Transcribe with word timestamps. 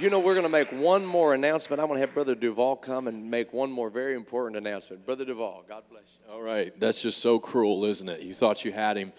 You 0.00 0.10
know, 0.10 0.18
we're 0.18 0.34
going 0.34 0.44
to 0.44 0.50
make 0.50 0.72
one 0.72 1.06
more 1.06 1.34
announcement. 1.34 1.80
I'm 1.80 1.86
going 1.86 1.98
to 1.98 2.04
have 2.04 2.12
Brother 2.12 2.34
Duval 2.34 2.74
come 2.76 3.06
and 3.06 3.30
make 3.30 3.52
one 3.52 3.70
more 3.70 3.90
very 3.90 4.14
important 4.14 4.56
announcement. 4.56 5.06
Brother 5.06 5.24
Duval, 5.24 5.64
God 5.68 5.84
bless 5.88 6.18
you. 6.18 6.34
All 6.34 6.42
right. 6.42 6.72
That's 6.80 7.00
just 7.00 7.18
so 7.18 7.38
cruel, 7.38 7.84
isn't 7.84 8.08
it? 8.08 8.20
You 8.22 8.34
thought 8.34 8.64
you 8.64 8.72
had 8.72 8.96
him. 8.96 9.12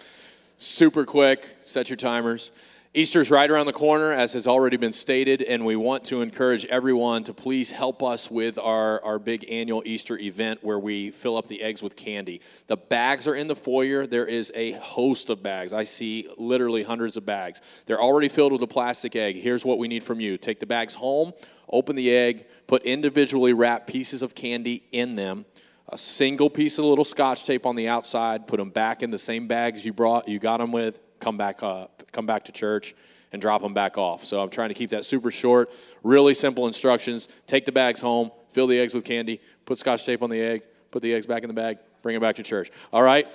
Super 0.58 1.06
quick. 1.06 1.56
Set 1.64 1.90
your 1.90 1.96
timers. 1.96 2.52
Easter's 2.98 3.30
right 3.30 3.52
around 3.52 3.66
the 3.66 3.74
corner, 3.74 4.14
as 4.14 4.32
has 4.32 4.48
already 4.48 4.78
been 4.78 4.94
stated, 4.94 5.42
and 5.42 5.66
we 5.66 5.76
want 5.76 6.06
to 6.06 6.22
encourage 6.22 6.66
everyone 6.68 7.26
to 7.26 7.34
please 7.34 7.74
help 7.74 8.02
us 8.02 8.32
with 8.32 8.58
our, 8.58 9.04
our 9.04 9.20
big 9.20 9.46
annual 9.52 9.84
Easter 9.86 10.18
event 10.18 10.64
where 10.64 10.80
we 10.80 11.12
fill 11.12 11.36
up 11.36 11.48
the 11.48 11.62
eggs 11.62 11.84
with 11.84 11.98
candy. 11.98 12.40
The 12.68 12.78
bags 12.78 13.28
are 13.28 13.36
in 13.36 13.50
the 13.50 13.56
foyer. 13.56 14.08
There 14.08 14.26
is 14.26 14.50
a 14.56 14.72
host 14.72 15.30
of 15.30 15.44
bags. 15.44 15.74
I 15.74 15.84
see 15.84 16.30
literally 16.38 16.84
hundreds 16.84 17.18
of 17.18 17.26
bags. 17.26 17.60
They're 17.86 18.02
already 18.02 18.30
filled 18.30 18.54
with 18.54 18.62
a 18.62 18.68
plastic 18.68 19.14
egg. 19.18 19.36
Here's 19.36 19.66
what 19.66 19.78
we 19.78 19.90
need 19.90 20.02
from 20.02 20.22
you 20.22 20.38
take 20.38 20.62
the 20.62 20.66
bags 20.66 20.96
home, 20.96 21.34
open 21.70 21.98
the 21.98 22.16
egg, 22.16 22.46
put 22.66 22.84
individually 22.84 23.52
wrapped 23.52 23.88
pieces 23.88 24.22
of 24.22 24.36
candy 24.36 24.84
in 24.94 25.18
them 25.18 25.44
a 25.90 25.98
single 25.98 26.50
piece 26.50 26.80
of 26.80 26.86
little 26.86 27.06
scotch 27.06 27.46
tape 27.46 27.66
on 27.66 27.76
the 27.76 27.88
outside, 27.88 28.48
put 28.48 28.58
them 28.58 28.72
back 28.72 29.04
in 29.04 29.12
the 29.12 29.20
same 29.20 29.48
bags 29.48 29.86
you 29.86 29.94
brought, 29.94 30.28
you 30.28 30.40
got 30.40 30.58
them 30.58 30.72
with, 30.72 31.00
come 31.26 31.38
back 31.38 31.64
up, 31.64 32.04
come 32.12 32.28
back 32.28 32.46
to 32.46 32.52
church 32.52 32.94
and 33.32 33.42
drop 33.42 33.64
them 33.64 33.74
back 33.74 33.98
off. 33.98 34.24
So 34.24 34.44
I'm 34.44 34.52
trying 34.52 34.70
to 34.70 34.76
keep 34.76 34.92
that 34.92 35.06
super 35.06 35.32
short, 35.32 35.72
really 36.04 36.36
simple 36.36 36.68
instructions. 36.68 37.28
Take 37.48 37.66
the 37.66 37.72
bags 37.72 38.00
home, 38.00 38.30
fill 38.50 38.68
the 38.68 38.80
eggs 38.80 38.94
with 38.94 39.06
candy, 39.06 39.42
put 39.66 39.80
scotch 39.80 40.06
tape 40.06 40.22
on 40.22 40.30
the 40.30 40.40
egg, 40.40 40.68
put 40.92 41.02
the 41.02 41.12
eggs 41.12 41.26
back 41.26 41.42
in 41.42 41.48
the 41.48 41.56
bag, 41.56 41.80
bring 42.04 42.16
it 42.16 42.20
back 42.20 42.36
to 42.36 42.44
church. 42.44 42.70
All 42.94 43.02
right? 43.02 43.26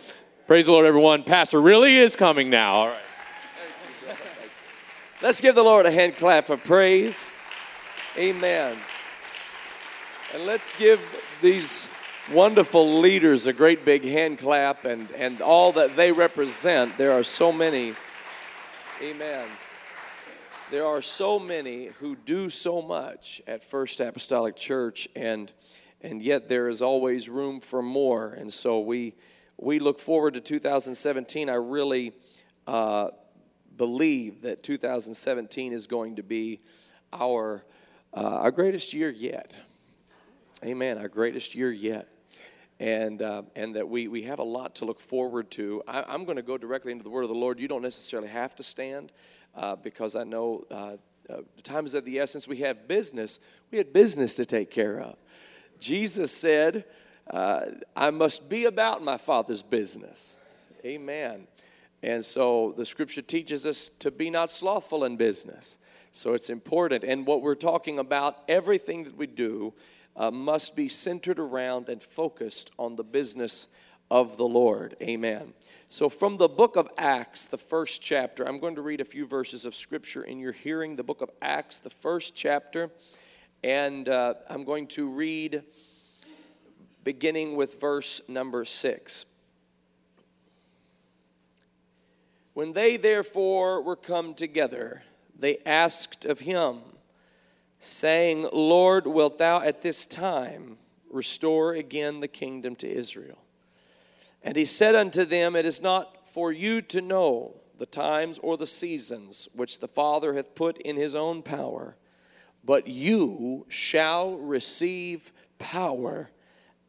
Praise 0.46 0.66
the 0.66 0.72
Lord, 0.72 0.86
everyone. 0.86 1.24
Pastor 1.24 1.60
really 1.60 1.96
is 1.96 2.14
coming 2.14 2.48
now. 2.48 2.74
All 2.74 2.86
right. 2.86 4.16
Let's 5.20 5.40
give 5.40 5.56
the 5.56 5.64
Lord 5.64 5.84
a 5.84 5.90
hand 5.90 6.14
clap 6.14 6.48
of 6.48 6.62
praise. 6.62 7.28
Amen. 8.16 8.76
And 10.32 10.46
let's 10.46 10.70
give 10.78 11.00
these 11.42 11.88
wonderful 12.32 13.00
leaders 13.00 13.46
a 13.46 13.52
great 13.52 13.84
big 13.84 14.04
hand 14.04 14.38
clap 14.38 14.84
and, 14.84 15.10
and 15.12 15.40
all 15.40 15.72
that 15.72 15.96
they 15.96 16.12
represent. 16.12 16.96
There 16.96 17.12
are 17.12 17.24
so 17.24 17.50
many. 17.50 17.94
Amen. 19.02 19.48
There 20.70 20.86
are 20.86 21.02
so 21.02 21.40
many 21.40 21.86
who 21.86 22.14
do 22.14 22.48
so 22.48 22.82
much 22.82 23.42
at 23.48 23.64
First 23.64 24.00
Apostolic 24.00 24.54
Church, 24.54 25.08
and 25.16 25.52
and 26.00 26.22
yet 26.22 26.48
there 26.48 26.68
is 26.68 26.80
always 26.80 27.28
room 27.28 27.60
for 27.60 27.82
more. 27.82 28.32
And 28.32 28.52
so 28.52 28.78
we 28.80 29.14
we 29.56 29.80
look 29.80 29.98
forward 29.98 30.34
to 30.34 30.40
2017. 30.40 31.50
I 31.50 31.54
really 31.54 32.12
uh, 32.66 33.08
believe 33.76 34.42
that 34.42 34.62
2017 34.62 35.72
is 35.72 35.88
going 35.88 36.16
to 36.16 36.22
be 36.22 36.60
our 37.12 37.64
uh, 38.14 38.20
our 38.20 38.52
greatest 38.52 38.94
year 38.94 39.10
yet. 39.10 39.58
Amen. 40.64 40.98
Our 40.98 41.08
greatest 41.08 41.56
year 41.56 41.72
yet 41.72 42.06
and, 42.80 43.20
uh, 43.20 43.42
and 43.54 43.76
that 43.76 43.88
we, 43.88 44.08
we 44.08 44.22
have 44.22 44.38
a 44.38 44.44
lot 44.44 44.74
to 44.76 44.86
look 44.86 45.00
forward 45.00 45.50
to. 45.52 45.82
I, 45.86 46.14
am 46.14 46.24
going 46.24 46.36
to 46.36 46.42
go 46.42 46.56
directly 46.56 46.92
into 46.92 47.04
the 47.04 47.10
word 47.10 47.22
of 47.22 47.28
the 47.28 47.34
Lord. 47.34 47.60
You 47.60 47.68
don't 47.68 47.82
necessarily 47.82 48.30
have 48.30 48.56
to 48.56 48.62
stand 48.62 49.12
uh, 49.54 49.76
because 49.76 50.16
I 50.16 50.24
know 50.24 50.64
uh, 50.70 50.96
uh, 51.28 51.42
time 51.62 51.84
is 51.84 51.94
of 51.94 52.06
the 52.06 52.18
essence. 52.18 52.48
We 52.48 52.56
have 52.58 52.88
business. 52.88 53.38
We 53.70 53.76
had 53.76 53.92
business 53.92 54.34
to 54.36 54.46
take 54.46 54.70
care 54.70 54.98
of. 54.98 55.16
Jesus 55.78 56.32
said, 56.32 56.86
uh, 57.30 57.66
I 57.94 58.10
must 58.10 58.48
be 58.48 58.64
about 58.64 59.04
my 59.04 59.18
Father's 59.18 59.62
business. 59.62 60.36
Amen. 60.84 61.46
And 62.02 62.24
so 62.24 62.72
the 62.78 62.86
scripture 62.86 63.22
teaches 63.22 63.66
us 63.66 63.90
to 63.98 64.10
be 64.10 64.30
not 64.30 64.50
slothful 64.50 65.04
in 65.04 65.18
business. 65.18 65.76
So 66.12 66.32
it's 66.32 66.48
important. 66.48 67.04
And 67.04 67.26
what 67.26 67.42
we're 67.42 67.54
talking 67.54 67.98
about, 67.98 68.38
everything 68.48 69.04
that 69.04 69.16
we 69.16 69.26
do, 69.26 69.74
uh, 70.16 70.30
must 70.30 70.76
be 70.76 70.88
centered 70.88 71.38
around 71.38 71.88
and 71.88 72.02
focused 72.02 72.70
on 72.78 72.96
the 72.96 73.04
business 73.04 73.68
of 74.10 74.36
the 74.36 74.46
Lord. 74.46 74.96
Amen. 75.00 75.52
So, 75.88 76.08
from 76.08 76.36
the 76.36 76.48
book 76.48 76.76
of 76.76 76.88
Acts, 76.98 77.46
the 77.46 77.58
first 77.58 78.02
chapter, 78.02 78.46
I'm 78.46 78.58
going 78.58 78.74
to 78.74 78.82
read 78.82 79.00
a 79.00 79.04
few 79.04 79.26
verses 79.26 79.64
of 79.64 79.74
scripture 79.74 80.22
in 80.22 80.38
your 80.38 80.52
hearing. 80.52 80.96
The 80.96 81.04
book 81.04 81.20
of 81.20 81.30
Acts, 81.40 81.78
the 81.78 81.90
first 81.90 82.34
chapter, 82.34 82.90
and 83.62 84.08
uh, 84.08 84.34
I'm 84.48 84.64
going 84.64 84.88
to 84.88 85.08
read 85.08 85.62
beginning 87.04 87.56
with 87.56 87.80
verse 87.80 88.20
number 88.28 88.64
six. 88.64 89.26
When 92.52 92.72
they 92.72 92.96
therefore 92.96 93.80
were 93.80 93.96
come 93.96 94.34
together, 94.34 95.02
they 95.38 95.58
asked 95.64 96.24
of 96.24 96.40
him 96.40 96.80
saying, 97.80 98.48
Lord, 98.52 99.06
wilt 99.06 99.38
thou 99.38 99.60
at 99.60 99.82
this 99.82 100.06
time 100.06 100.76
restore 101.10 101.72
again 101.72 102.20
the 102.20 102.28
kingdom 102.28 102.76
to 102.76 102.88
Israel? 102.88 103.42
And 104.42 104.56
he 104.56 104.64
said 104.64 104.94
unto 104.94 105.24
them, 105.24 105.56
It 105.56 105.66
is 105.66 105.82
not 105.82 106.28
for 106.28 106.52
you 106.52 106.80
to 106.82 107.00
know 107.00 107.56
the 107.78 107.86
times 107.86 108.38
or 108.38 108.56
the 108.56 108.66
seasons 108.66 109.48
which 109.54 109.80
the 109.80 109.88
Father 109.88 110.34
hath 110.34 110.54
put 110.54 110.78
in 110.78 110.96
his 110.96 111.14
own 111.14 111.42
power, 111.42 111.96
but 112.62 112.86
you 112.86 113.66
shall 113.68 114.36
receive 114.36 115.32
power 115.58 116.30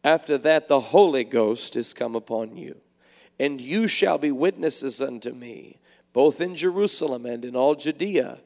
after 0.04 0.38
that 0.38 0.68
the 0.68 0.80
Holy 0.80 1.24
Ghost 1.24 1.76
is 1.76 1.94
come 1.94 2.16
upon 2.16 2.58
you. 2.58 2.82
And 3.40 3.62
you 3.62 3.88
shall 3.88 4.18
be 4.18 4.32
witnesses 4.32 5.02
unto 5.02 5.32
me, 5.32 5.80
both 6.14 6.42
in 6.42 6.56
Jerusalem 6.56 7.26
and 7.26 7.46
in 7.46 7.56
all 7.56 7.76
Judea 7.76 8.42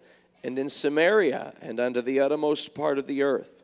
and 0.46 0.60
in 0.60 0.70
Samaria 0.70 1.56
and 1.60 1.80
unto 1.80 2.02
the 2.02 2.20
uttermost 2.20 2.76
part 2.76 3.00
of 3.00 3.08
the 3.08 3.24
earth. 3.24 3.64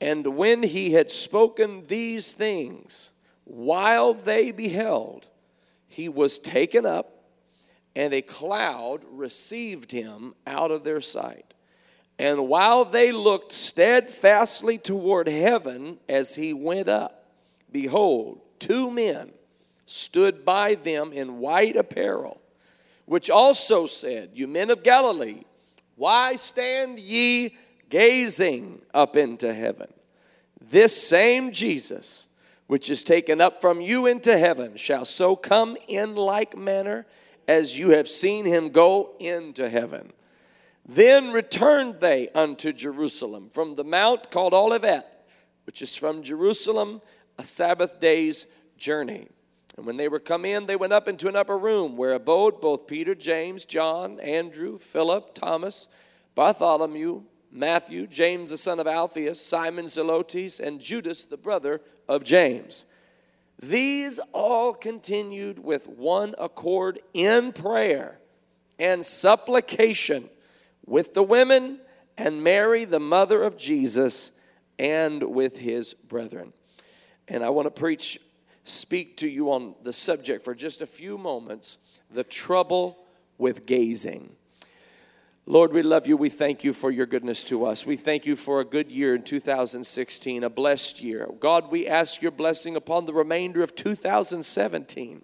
And 0.00 0.36
when 0.36 0.62
he 0.62 0.92
had 0.92 1.10
spoken 1.10 1.82
these 1.82 2.32
things, 2.32 3.12
while 3.44 4.14
they 4.14 4.50
beheld, 4.50 5.26
he 5.86 6.08
was 6.08 6.38
taken 6.38 6.86
up, 6.86 7.22
and 7.94 8.14
a 8.14 8.22
cloud 8.22 9.02
received 9.10 9.92
him 9.92 10.34
out 10.46 10.70
of 10.70 10.84
their 10.84 11.02
sight. 11.02 11.52
And 12.18 12.48
while 12.48 12.86
they 12.86 13.12
looked 13.12 13.52
steadfastly 13.52 14.78
toward 14.78 15.28
heaven 15.28 15.98
as 16.08 16.34
he 16.34 16.54
went 16.54 16.88
up, 16.88 17.26
behold, 17.70 18.40
two 18.58 18.90
men 18.90 19.32
stood 19.84 20.46
by 20.46 20.76
them 20.76 21.12
in 21.12 21.40
white 21.40 21.76
apparel, 21.76 22.40
which 23.04 23.28
also 23.28 23.86
said, 23.86 24.30
You 24.32 24.46
men 24.46 24.70
of 24.70 24.82
Galilee, 24.82 25.42
why 25.96 26.36
stand 26.36 26.98
ye 26.98 27.56
gazing 27.88 28.82
up 28.94 29.16
into 29.16 29.52
heaven? 29.52 29.88
This 30.60 31.08
same 31.08 31.52
Jesus, 31.52 32.28
which 32.66 32.90
is 32.90 33.02
taken 33.02 33.40
up 33.40 33.60
from 33.60 33.80
you 33.80 34.06
into 34.06 34.36
heaven, 34.36 34.76
shall 34.76 35.04
so 35.04 35.36
come 35.36 35.76
in 35.88 36.14
like 36.14 36.56
manner 36.56 37.06
as 37.48 37.78
you 37.78 37.90
have 37.90 38.08
seen 38.08 38.44
him 38.44 38.70
go 38.70 39.14
into 39.18 39.68
heaven. 39.68 40.12
Then 40.84 41.32
returned 41.32 42.00
they 42.00 42.28
unto 42.30 42.72
Jerusalem 42.72 43.48
from 43.50 43.74
the 43.74 43.84
mount 43.84 44.30
called 44.30 44.54
Olivet, 44.54 45.06
which 45.64 45.82
is 45.82 45.96
from 45.96 46.22
Jerusalem 46.22 47.00
a 47.38 47.44
Sabbath 47.44 47.98
day's 48.00 48.46
journey. 48.76 49.28
And 49.76 49.84
when 49.84 49.96
they 49.96 50.08
were 50.08 50.18
come 50.20 50.44
in, 50.44 50.66
they 50.66 50.76
went 50.76 50.92
up 50.92 51.06
into 51.06 51.28
an 51.28 51.36
upper 51.36 51.58
room 51.58 51.96
where 51.96 52.12
abode 52.12 52.60
both 52.60 52.86
Peter, 52.86 53.14
James, 53.14 53.64
John, 53.64 54.18
Andrew, 54.20 54.78
Philip, 54.78 55.34
Thomas, 55.34 55.88
Bartholomew, 56.34 57.22
Matthew, 57.52 58.06
James 58.06 58.50
the 58.50 58.56
son 58.56 58.80
of 58.80 58.86
Alphaeus, 58.86 59.40
Simon 59.40 59.86
Zelotes, 59.86 60.60
and 60.60 60.80
Judas 60.80 61.24
the 61.24 61.36
brother 61.36 61.80
of 62.08 62.24
James. 62.24 62.86
These 63.58 64.18
all 64.32 64.74
continued 64.74 65.58
with 65.58 65.88
one 65.88 66.34
accord 66.38 66.98
in 67.14 67.52
prayer 67.52 68.20
and 68.78 69.04
supplication 69.04 70.28
with 70.84 71.14
the 71.14 71.22
women 71.22 71.80
and 72.18 72.42
Mary, 72.42 72.84
the 72.84 73.00
mother 73.00 73.42
of 73.42 73.56
Jesus, 73.56 74.32
and 74.78 75.22
with 75.22 75.58
his 75.58 75.94
brethren. 75.94 76.52
And 77.28 77.42
I 77.42 77.50
want 77.50 77.66
to 77.66 77.70
preach 77.70 78.18
speak 78.68 79.16
to 79.18 79.28
you 79.28 79.50
on 79.52 79.74
the 79.82 79.92
subject 79.92 80.42
for 80.42 80.54
just 80.54 80.80
a 80.80 80.86
few 80.86 81.18
moments 81.18 81.78
the 82.10 82.24
trouble 82.24 82.98
with 83.38 83.66
gazing. 83.66 84.34
Lord, 85.48 85.72
we 85.72 85.82
love 85.82 86.08
you. 86.08 86.16
We 86.16 86.28
thank 86.28 86.64
you 86.64 86.72
for 86.72 86.90
your 86.90 87.06
goodness 87.06 87.44
to 87.44 87.66
us. 87.66 87.86
We 87.86 87.94
thank 87.96 88.26
you 88.26 88.34
for 88.34 88.60
a 88.60 88.64
good 88.64 88.90
year 88.90 89.14
in 89.14 89.22
2016, 89.22 90.42
a 90.42 90.50
blessed 90.50 91.00
year. 91.00 91.28
God, 91.38 91.70
we 91.70 91.86
ask 91.86 92.20
your 92.20 92.32
blessing 92.32 92.74
upon 92.74 93.04
the 93.04 93.14
remainder 93.14 93.62
of 93.62 93.76
2017. 93.76 95.22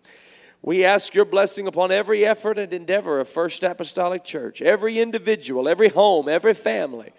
We 0.63 0.85
ask 0.85 1.13
your 1.13 1.25
blessing 1.25 1.67
upon 1.67 1.91
every 1.91 2.25
effort 2.25 2.57
and 2.57 2.73
endeavor 2.73 3.19
of 3.19 3.29
First 3.29 3.65
Apostolic 3.65 4.23
Church, 4.23 4.63
every 4.63 5.01
individual, 5.01 5.69
every 5.69 5.89
home, 5.89 6.29
every 6.29 6.55
family. 6.55 7.11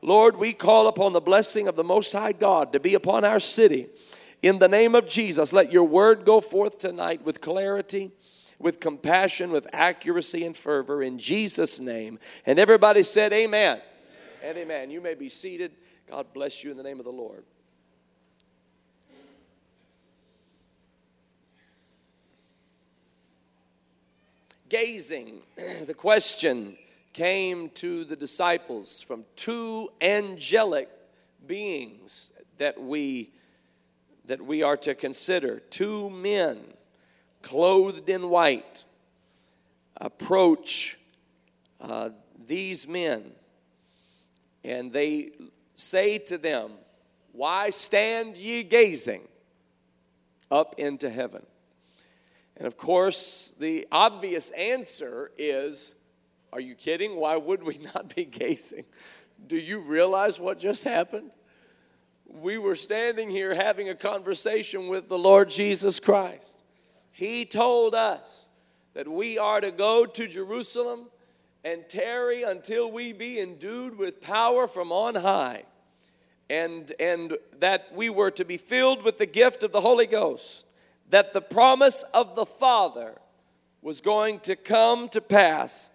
Lord, 0.00 0.38
we 0.38 0.54
call 0.54 0.86
upon 0.86 1.12
the 1.12 1.20
blessing 1.20 1.68
of 1.68 1.76
the 1.76 1.84
Most 1.84 2.12
High 2.12 2.32
God 2.32 2.72
to 2.72 2.80
be 2.80 2.94
upon 2.94 3.24
our 3.24 3.40
city 3.40 3.88
in 4.42 4.58
the 4.58 4.68
name 4.68 4.94
of 4.94 5.08
Jesus, 5.08 5.52
let 5.52 5.72
your 5.72 5.84
word 5.84 6.24
go 6.24 6.40
forth 6.40 6.78
tonight 6.78 7.24
with 7.24 7.40
clarity, 7.40 8.12
with 8.58 8.80
compassion, 8.80 9.50
with 9.50 9.66
accuracy 9.72 10.44
and 10.44 10.56
fervor 10.56 11.02
in 11.02 11.18
Jesus' 11.18 11.80
name. 11.80 12.18
And 12.46 12.58
everybody 12.58 13.02
said, 13.02 13.32
Amen. 13.32 13.80
and 14.42 14.56
amen. 14.56 14.90
You 14.90 15.00
may 15.00 15.14
be 15.14 15.28
seated. 15.28 15.72
God 16.08 16.26
bless 16.32 16.62
you 16.62 16.70
in 16.70 16.76
the 16.76 16.82
name 16.82 16.98
of 16.98 17.04
the 17.04 17.12
Lord. 17.12 17.44
Gazing, 24.68 25.40
the 25.86 25.94
question 25.94 26.76
came 27.12 27.70
to 27.70 28.04
the 28.04 28.14
disciples 28.14 29.00
from 29.00 29.24
two 29.34 29.88
angelic 30.00 30.88
beings 31.46 32.32
that 32.58 32.80
we 32.80 33.30
that 34.28 34.40
we 34.40 34.62
are 34.62 34.76
to 34.76 34.94
consider 34.94 35.58
two 35.58 36.08
men 36.08 36.58
clothed 37.42 38.08
in 38.08 38.30
white 38.30 38.84
approach 39.96 40.98
uh, 41.80 42.10
these 42.46 42.86
men 42.86 43.32
and 44.64 44.92
they 44.92 45.30
say 45.74 46.18
to 46.18 46.38
them 46.38 46.70
why 47.32 47.70
stand 47.70 48.36
ye 48.36 48.62
gazing 48.62 49.22
up 50.50 50.74
into 50.78 51.10
heaven 51.10 51.44
and 52.56 52.66
of 52.66 52.76
course 52.76 53.52
the 53.58 53.86
obvious 53.90 54.50
answer 54.50 55.32
is 55.36 55.94
are 56.52 56.60
you 56.60 56.74
kidding? 56.74 57.16
Why 57.16 57.36
would 57.36 57.62
we 57.62 57.78
not 57.94 58.14
be 58.14 58.24
gazing? 58.24 58.84
Do 59.46 59.56
you 59.56 59.80
realize 59.80 60.40
what 60.40 60.58
just 60.58 60.84
happened? 60.84 61.30
We 62.28 62.58
were 62.58 62.76
standing 62.76 63.30
here 63.30 63.54
having 63.54 63.88
a 63.88 63.94
conversation 63.94 64.88
with 64.88 65.08
the 65.08 65.18
Lord 65.18 65.50
Jesus 65.50 65.98
Christ. 65.98 66.62
He 67.10 67.44
told 67.44 67.94
us 67.94 68.48
that 68.94 69.08
we 69.08 69.38
are 69.38 69.60
to 69.60 69.70
go 69.70 70.06
to 70.06 70.28
Jerusalem 70.28 71.06
and 71.64 71.88
tarry 71.88 72.42
until 72.42 72.90
we 72.92 73.12
be 73.12 73.40
endued 73.40 73.98
with 73.98 74.20
power 74.20 74.68
from 74.68 74.92
on 74.92 75.16
high. 75.16 75.64
And, 76.50 76.92
and 76.98 77.36
that 77.58 77.94
we 77.94 78.08
were 78.08 78.30
to 78.32 78.44
be 78.44 78.56
filled 78.56 79.02
with 79.02 79.18
the 79.18 79.26
gift 79.26 79.62
of 79.62 79.72
the 79.72 79.82
Holy 79.82 80.06
Ghost, 80.06 80.66
that 81.10 81.32
the 81.34 81.42
promise 81.42 82.04
of 82.14 82.36
the 82.36 82.46
Father 82.46 83.18
was 83.82 84.00
going 84.00 84.40
to 84.40 84.56
come 84.56 85.08
to 85.10 85.20
pass 85.20 85.90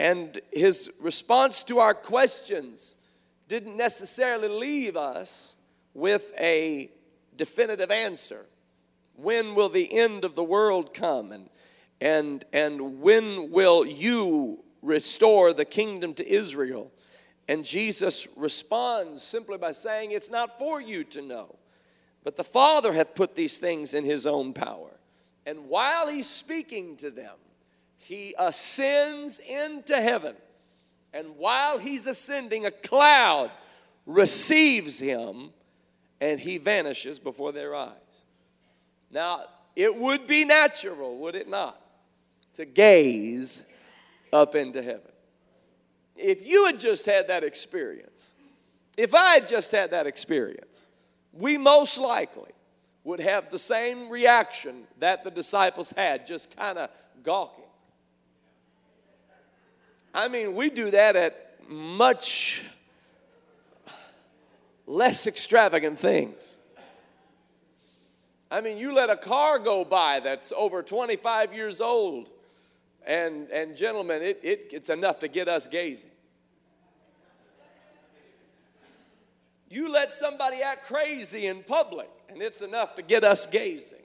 and 0.00 0.40
his 0.50 0.90
response 0.98 1.62
to 1.64 1.78
our 1.78 1.92
questions 1.92 2.94
didn't 3.48 3.76
necessarily 3.76 4.48
leave 4.48 4.96
us 4.96 5.56
with 5.94 6.32
a 6.38 6.90
definitive 7.36 7.90
answer. 7.90 8.46
When 9.16 9.54
will 9.54 9.68
the 9.68 9.98
end 9.98 10.24
of 10.24 10.34
the 10.34 10.44
world 10.44 10.94
come? 10.94 11.32
And, 11.32 11.48
and, 12.00 12.44
and 12.52 13.00
when 13.00 13.50
will 13.50 13.84
you 13.86 14.64
restore 14.82 15.52
the 15.52 15.64
kingdom 15.64 16.14
to 16.14 16.28
Israel? 16.28 16.90
And 17.48 17.64
Jesus 17.64 18.28
responds 18.36 19.22
simply 19.22 19.58
by 19.58 19.72
saying, 19.72 20.12
It's 20.12 20.30
not 20.30 20.58
for 20.58 20.80
you 20.80 21.04
to 21.04 21.22
know, 21.22 21.56
but 22.22 22.36
the 22.36 22.44
Father 22.44 22.92
hath 22.92 23.14
put 23.14 23.34
these 23.34 23.58
things 23.58 23.92
in 23.92 24.04
his 24.04 24.24
own 24.24 24.52
power. 24.52 24.90
And 25.44 25.68
while 25.68 26.08
he's 26.08 26.28
speaking 26.28 26.96
to 26.98 27.10
them, 27.10 27.34
he 27.98 28.34
ascends 28.38 29.38
into 29.40 29.96
heaven. 29.96 30.36
And 31.12 31.36
while 31.36 31.78
he's 31.78 32.06
ascending, 32.06 32.66
a 32.66 32.70
cloud 32.70 33.50
receives 34.06 34.98
him 34.98 35.50
and 36.20 36.38
he 36.38 36.58
vanishes 36.58 37.18
before 37.18 37.52
their 37.52 37.74
eyes. 37.74 38.24
Now, 39.10 39.44
it 39.74 39.94
would 39.94 40.26
be 40.26 40.44
natural, 40.44 41.16
would 41.18 41.34
it 41.34 41.48
not, 41.48 41.80
to 42.54 42.64
gaze 42.64 43.64
up 44.32 44.54
into 44.54 44.82
heaven. 44.82 45.02
If 46.16 46.46
you 46.46 46.66
had 46.66 46.78
just 46.78 47.06
had 47.06 47.28
that 47.28 47.44
experience, 47.44 48.34
if 48.96 49.14
I 49.14 49.34
had 49.34 49.48
just 49.48 49.72
had 49.72 49.92
that 49.92 50.06
experience, 50.06 50.88
we 51.32 51.56
most 51.56 51.98
likely 51.98 52.50
would 53.04 53.20
have 53.20 53.50
the 53.50 53.58
same 53.58 54.10
reaction 54.10 54.84
that 54.98 55.24
the 55.24 55.30
disciples 55.30 55.90
had, 55.96 56.26
just 56.26 56.54
kind 56.54 56.76
of 56.76 56.90
gawking. 57.22 57.64
I 60.12 60.28
mean, 60.28 60.54
we 60.54 60.70
do 60.70 60.90
that 60.90 61.16
at 61.16 61.60
much 61.68 62.62
less 64.90 65.26
extravagant 65.26 65.98
things. 65.98 66.56
I 68.50 68.60
mean, 68.60 68.76
you 68.76 68.92
let 68.92 69.08
a 69.08 69.16
car 69.16 69.60
go 69.60 69.84
by 69.84 70.18
that's 70.18 70.52
over 70.56 70.82
25 70.82 71.54
years 71.54 71.80
old, 71.80 72.30
and, 73.06 73.48
and 73.50 73.76
gentlemen, 73.76 74.22
it, 74.22 74.40
it, 74.42 74.68
it's 74.72 74.88
enough 74.88 75.20
to 75.20 75.28
get 75.28 75.48
us 75.48 75.68
gazing. 75.68 76.10
You 79.68 79.92
let 79.92 80.12
somebody 80.12 80.60
act 80.62 80.86
crazy 80.86 81.46
in 81.46 81.62
public, 81.62 82.10
and 82.28 82.42
it's 82.42 82.60
enough 82.60 82.96
to 82.96 83.02
get 83.02 83.22
us 83.22 83.46
gazing. 83.46 83.98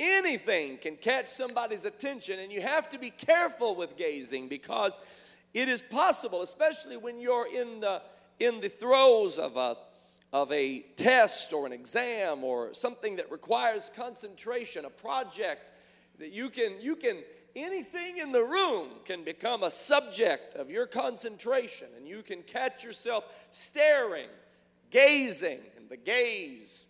Anything 0.00 0.78
can 0.78 0.96
catch 0.96 1.28
somebody's 1.28 1.84
attention, 1.84 2.40
and 2.40 2.50
you 2.50 2.60
have 2.60 2.88
to 2.90 2.98
be 2.98 3.10
careful 3.10 3.76
with 3.76 3.96
gazing 3.96 4.48
because 4.48 4.98
it 5.54 5.68
is 5.68 5.80
possible, 5.80 6.42
especially 6.42 6.96
when 6.96 7.20
you're 7.20 7.46
in 7.46 7.78
the, 7.78 8.02
in 8.42 8.60
the 8.60 8.68
throes 8.68 9.38
of 9.38 9.56
a, 9.56 9.76
of 10.32 10.50
a 10.50 10.80
test 10.96 11.52
or 11.52 11.66
an 11.66 11.72
exam 11.72 12.42
or 12.42 12.74
something 12.74 13.16
that 13.16 13.30
requires 13.30 13.90
concentration, 13.94 14.84
a 14.84 14.90
project 14.90 15.72
that 16.18 16.32
you 16.32 16.50
can, 16.50 16.80
you 16.80 16.96
can, 16.96 17.18
anything 17.54 18.18
in 18.18 18.32
the 18.32 18.42
room 18.42 18.88
can 19.04 19.22
become 19.22 19.62
a 19.62 19.70
subject 19.70 20.54
of 20.56 20.70
your 20.70 20.86
concentration, 20.86 21.86
and 21.96 22.06
you 22.06 22.22
can 22.22 22.42
catch 22.42 22.82
yourself 22.82 23.26
staring, 23.50 24.28
gazing, 24.90 25.60
and 25.76 25.88
the 25.88 25.96
gaze 25.96 26.88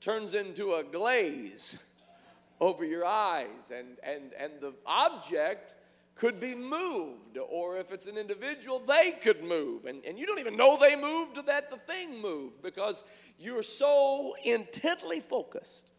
turns 0.00 0.34
into 0.34 0.74
a 0.74 0.84
glaze 0.84 1.82
over 2.60 2.84
your 2.84 3.06
eyes, 3.06 3.72
and, 3.74 3.96
and, 4.02 4.32
and 4.38 4.52
the 4.60 4.74
object 4.84 5.74
could 6.14 6.38
be 6.38 6.54
moved, 6.54 7.38
or 7.48 7.78
if 7.78 7.90
it's 7.90 8.06
an 8.06 8.18
individual, 8.18 8.78
they 8.78 9.12
could 9.12 9.42
move. 9.42 9.86
And, 9.86 10.04
and 10.04 10.18
you 10.18 10.26
don't 10.26 10.38
even 10.38 10.56
know 10.56 10.78
they 10.78 10.94
moved 10.94 11.46
that 11.46 11.70
the 11.70 11.78
thing 11.78 12.20
moved 12.20 12.62
because 12.62 13.02
you're 13.38 13.62
so 13.62 14.34
intently 14.44 15.20
focused 15.20 15.92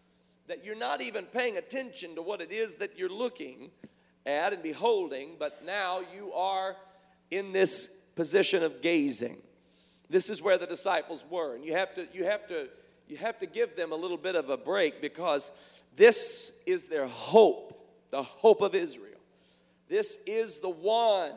that 0.48 0.64
you're 0.64 0.76
not 0.76 1.02
even 1.02 1.26
paying 1.26 1.58
attention 1.58 2.16
to 2.16 2.22
what 2.22 2.42
it 2.42 2.52
is 2.52 2.76
that 2.76 2.98
you're 2.98 3.10
looking 3.10 3.72
at 4.26 4.54
and 4.54 4.64
beholding, 4.64 5.36
but 5.40 5.66
now 5.66 6.02
you 6.16 6.32
are 6.34 6.76
in 7.32 7.52
this 7.52 7.88
position 8.16 8.64
of 8.64 8.82
gazing. 8.82 9.38
This 10.10 10.30
is 10.30 10.42
where 10.42 10.58
the 10.58 10.68
disciples 10.68 11.26
were, 11.30 11.56
and 11.56 11.66
you 11.66 11.74
have 11.74 11.94
to, 11.96 12.08
you 12.14 12.26
have 12.26 12.48
to, 12.48 12.70
you 13.08 13.18
have 13.18 13.40
to 13.40 13.46
give 13.46 13.76
them 13.76 13.92
a 13.92 13.96
little 13.96 14.18
bit 14.18 14.36
of 14.36 14.50
a 14.50 14.58
break 14.58 15.02
because 15.02 15.52
this 15.96 16.62
is 16.66 16.88
their 16.88 17.08
hope, 17.08 17.74
the 18.10 18.24
hope 18.24 18.62
of 18.62 18.76
Israel. 18.76 19.13
This 19.90 20.20
is 20.26 20.60
the 20.60 20.70
one 20.70 21.34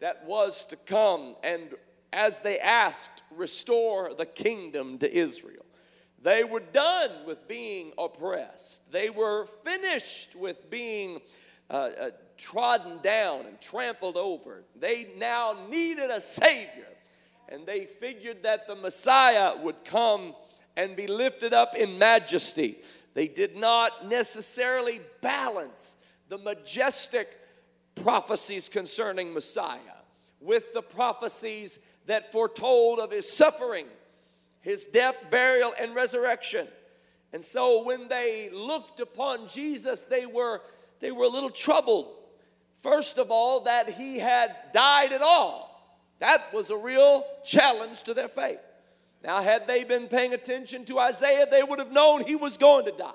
that 0.00 0.24
was 0.24 0.64
to 0.66 0.76
come 0.76 1.36
and, 1.42 1.74
as 2.12 2.40
they 2.40 2.58
asked, 2.58 3.22
restore 3.30 4.12
the 4.14 4.26
kingdom 4.26 4.98
to 4.98 5.12
Israel. 5.12 5.64
They 6.22 6.44
were 6.44 6.60
done 6.60 7.10
with 7.26 7.48
being 7.48 7.92
oppressed, 7.98 8.92
they 8.92 9.10
were 9.10 9.46
finished 9.46 10.36
with 10.36 10.70
being 10.70 11.20
uh, 11.70 11.90
uh, 11.98 12.10
trodden 12.36 12.98
down 13.02 13.46
and 13.46 13.60
trampled 13.60 14.16
over. 14.16 14.64
They 14.76 15.08
now 15.16 15.56
needed 15.70 16.10
a 16.10 16.20
Savior. 16.20 16.86
And 17.48 17.66
they 17.66 17.86
figured 17.86 18.44
that 18.44 18.68
the 18.68 18.76
Messiah 18.76 19.56
would 19.60 19.84
come 19.84 20.34
and 20.76 20.94
be 20.94 21.06
lifted 21.06 21.52
up 21.52 21.76
in 21.76 21.98
majesty. 21.98 22.78
They 23.14 23.26
did 23.26 23.56
not 23.56 24.06
necessarily 24.08 25.00
balance 25.20 25.96
the 26.28 26.38
majestic 26.38 27.39
prophecies 28.02 28.68
concerning 28.68 29.32
Messiah 29.32 29.78
with 30.40 30.72
the 30.72 30.82
prophecies 30.82 31.78
that 32.06 32.32
foretold 32.32 32.98
of 32.98 33.10
his 33.10 33.30
suffering, 33.30 33.86
his 34.60 34.86
death, 34.86 35.16
burial, 35.30 35.72
and 35.80 35.94
resurrection. 35.94 36.66
And 37.32 37.44
so 37.44 37.84
when 37.84 38.08
they 38.08 38.50
looked 38.52 39.00
upon 39.00 39.46
Jesus, 39.46 40.04
they 40.04 40.26
were, 40.26 40.62
they 41.00 41.12
were 41.12 41.24
a 41.24 41.28
little 41.28 41.50
troubled. 41.50 42.08
First 42.78 43.18
of 43.18 43.30
all, 43.30 43.60
that 43.60 43.90
he 43.90 44.18
had 44.18 44.54
died 44.72 45.12
at 45.12 45.22
all. 45.22 45.68
That 46.18 46.52
was 46.52 46.70
a 46.70 46.76
real 46.76 47.24
challenge 47.44 48.02
to 48.04 48.14
their 48.14 48.28
faith. 48.28 48.60
Now, 49.22 49.42
had 49.42 49.66
they 49.66 49.84
been 49.84 50.08
paying 50.08 50.32
attention 50.32 50.84
to 50.86 50.98
Isaiah, 50.98 51.46
they 51.50 51.62
would 51.62 51.78
have 51.78 51.92
known 51.92 52.24
he 52.24 52.36
was 52.36 52.56
going 52.56 52.86
to 52.86 52.92
die. 52.92 53.12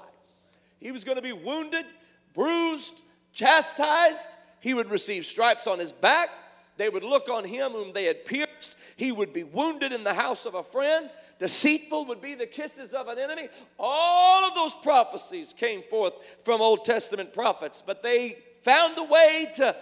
He 0.80 0.92
was 0.92 1.04
going 1.04 1.15
to 1.15 1.22
be 1.22 1.34
wounded, 1.34 1.86
bruised, 2.34 3.01
chastised. 3.34 4.38
He 4.65 4.74
would 4.74 4.89
receive 4.89 5.27
stripes 5.27 5.67
on 5.67 5.77
his 5.77 5.91
back. 5.91 6.31
They 6.77 6.89
would 6.89 7.03
look 7.03 7.29
on 7.29 7.45
him 7.45 7.74
whom 7.74 7.93
they 7.93 8.05
had 8.05 8.25
pierced. 8.25 8.75
He 8.95 9.12
would 9.12 9.31
be 9.31 9.43
wounded 9.43 9.93
in 9.93 10.03
the 10.03 10.15
house 10.15 10.48
of 10.48 10.55
a 10.55 10.63
friend. 10.63 11.12
Deceitful 11.38 12.05
would 12.05 12.19
be 12.19 12.34
the 12.34 12.48
kisses 12.48 12.95
of 12.95 13.07
an 13.07 13.19
enemy. 13.19 13.48
All 13.77 14.43
of 14.43 14.55
those 14.55 14.74
prophecies 14.81 15.53
came 15.53 15.84
forth 15.84 16.13
from 16.43 16.63
Old 16.63 16.84
Testament 16.84 17.31
prophets, 17.31 17.84
but 17.86 18.01
they 18.01 18.39
found 18.62 18.98
a 18.98 19.03
way 19.03 19.51
to, 19.57 19.75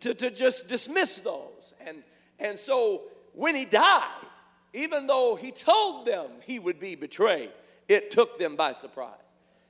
to, 0.00 0.12
to 0.14 0.32
just 0.32 0.68
dismiss 0.68 1.20
those 1.20 1.72
and, 1.86 2.02
And 2.40 2.58
so 2.58 3.02
when 3.32 3.54
he 3.54 3.64
died, 3.64 4.26
even 4.72 5.06
though 5.06 5.36
he 5.36 5.52
told 5.52 6.04
them 6.04 6.30
he 6.44 6.58
would 6.58 6.80
be 6.80 6.96
betrayed, 6.96 7.52
it 7.86 8.10
took 8.10 8.40
them 8.40 8.56
by 8.56 8.72
surprise. 8.72 9.12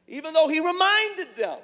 Even 0.09 0.33
though 0.33 0.49
he 0.49 0.61
reminded 0.61 1.37
them 1.37 1.59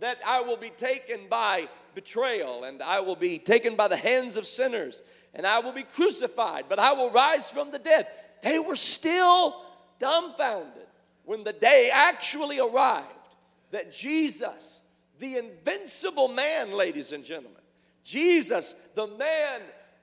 that 0.00 0.18
I 0.26 0.40
will 0.40 0.56
be 0.56 0.70
taken 0.70 1.22
by 1.28 1.68
betrayal 1.98 2.62
and 2.62 2.80
I 2.80 3.00
will 3.00 3.16
be 3.16 3.40
taken 3.40 3.74
by 3.74 3.88
the 3.88 3.96
hands 3.96 4.36
of 4.36 4.46
sinners 4.46 5.02
and 5.34 5.44
I 5.44 5.58
will 5.58 5.72
be 5.72 5.82
crucified, 5.82 6.66
but 6.68 6.78
I 6.78 6.92
will 6.92 7.10
rise 7.10 7.50
from 7.50 7.72
the 7.72 7.78
dead. 7.80 8.06
They 8.40 8.60
were 8.60 8.76
still 8.76 9.60
dumbfounded 9.98 10.86
when 11.24 11.42
the 11.42 11.52
day 11.52 11.90
actually 11.92 12.60
arrived 12.60 13.34
that 13.72 13.92
Jesus, 13.92 14.80
the 15.18 15.38
invincible 15.38 16.28
man, 16.28 16.72
ladies 16.72 17.12
and 17.12 17.24
gentlemen, 17.24 17.62
Jesus, 18.04 18.76
the 18.94 19.08
man 19.08 19.60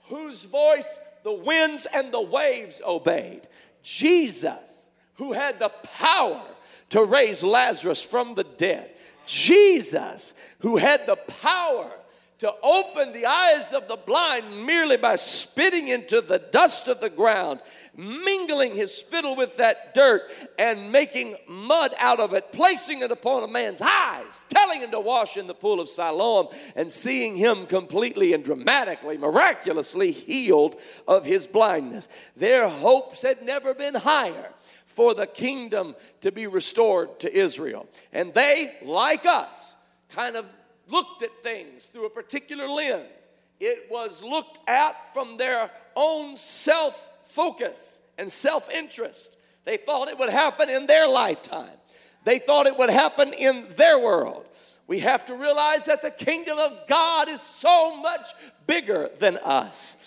whose 0.09 0.43
voice 0.43 0.99
the 1.23 1.31
winds 1.31 1.87
and 1.93 2.11
the 2.11 2.21
waves 2.21 2.81
obeyed, 2.85 3.47
Jesus, 3.83 4.89
who 5.13 5.31
had 5.31 5.59
the 5.59 5.69
power 5.69 6.43
to 6.89 7.05
raise 7.05 7.41
Lazarus 7.41 8.03
from 8.03 8.35
the 8.35 8.43
dead, 8.43 8.91
Jesus, 9.25 10.33
who 10.59 10.77
had 10.77 11.05
the 11.07 11.15
power 11.15 11.91
to 12.37 12.53
open 12.61 13.13
the 13.13 13.25
eyes 13.25 13.71
of 13.71 13.87
the 13.87 13.95
blind 13.95 14.65
merely 14.65 14.97
by 14.97 15.15
spitting 15.15 15.87
into 15.87 16.19
the 16.19 16.37
dust 16.37 16.87
of 16.89 16.99
the 16.99 17.09
ground, 17.09 17.61
mingling 17.95 18.75
his 18.75 18.93
spittle 18.93 19.37
with 19.37 19.55
that 19.55 19.93
dirt 19.93 20.29
and 20.59 20.91
making 20.91 21.37
mud 21.47 21.93
out 21.97 22.19
of 22.19 22.33
it, 22.33 22.51
placing 22.51 23.01
it 23.01 23.09
upon 23.09 23.43
a 23.43 23.47
man's 23.47 23.81
eyes, 23.81 24.45
telling 24.49 24.81
him 24.81 24.91
to 24.91 24.99
wash 24.99 25.37
in 25.37 25.47
the 25.47 25.53
pool 25.53 25.79
of 25.79 25.87
Siloam, 25.87 26.47
and 26.75 26.91
seeing 26.91 27.37
him 27.37 27.65
completely 27.67 28.33
and 28.33 28.43
dramatically, 28.43 29.17
miraculously 29.17 30.11
healed 30.11 30.75
of 31.07 31.23
his 31.23 31.47
blindness. 31.47 32.09
Their 32.35 32.67
hopes 32.67 33.21
had 33.21 33.43
never 33.43 33.73
been 33.73 33.95
higher 33.95 34.51
for 34.95 35.13
the 35.13 35.27
kingdom 35.27 35.93
to 36.21 36.31
be 36.31 36.47
restored 36.47 37.19
to 37.19 37.33
Israel. 37.33 37.87
And 38.13 38.33
they, 38.33 38.75
like 38.81 39.25
us, 39.25 39.75
kind 40.09 40.37
of 40.37 40.45
looked 40.87 41.21
at 41.21 41.43
things 41.43 41.87
through 41.87 42.05
a 42.05 42.09
particular 42.09 42.67
lens. 42.67 43.29
It 43.59 43.87
was 43.91 44.23
looked 44.23 44.59
at 44.69 45.13
from 45.13 45.35
their 45.35 45.69
own 45.95 46.37
self 46.37 47.09
focus 47.25 47.99
and 48.17 48.31
self 48.31 48.69
interest. 48.69 49.37
They 49.65 49.77
thought 49.77 50.07
it 50.07 50.17
would 50.17 50.29
happen 50.29 50.69
in 50.69 50.87
their 50.87 51.07
lifetime, 51.07 51.77
they 52.23 52.39
thought 52.39 52.65
it 52.65 52.77
would 52.77 52.89
happen 52.89 53.33
in 53.33 53.67
their 53.75 53.99
world. 53.99 54.45
We 54.87 54.99
have 54.99 55.25
to 55.25 55.35
realize 55.35 55.85
that 55.85 56.03
the 56.03 56.11
kingdom 56.11 56.59
of 56.59 56.87
God 56.87 57.27
is 57.27 57.41
so 57.41 57.99
much 57.99 58.27
bigger 58.67 59.09
than 59.17 59.39
us. 59.43 59.97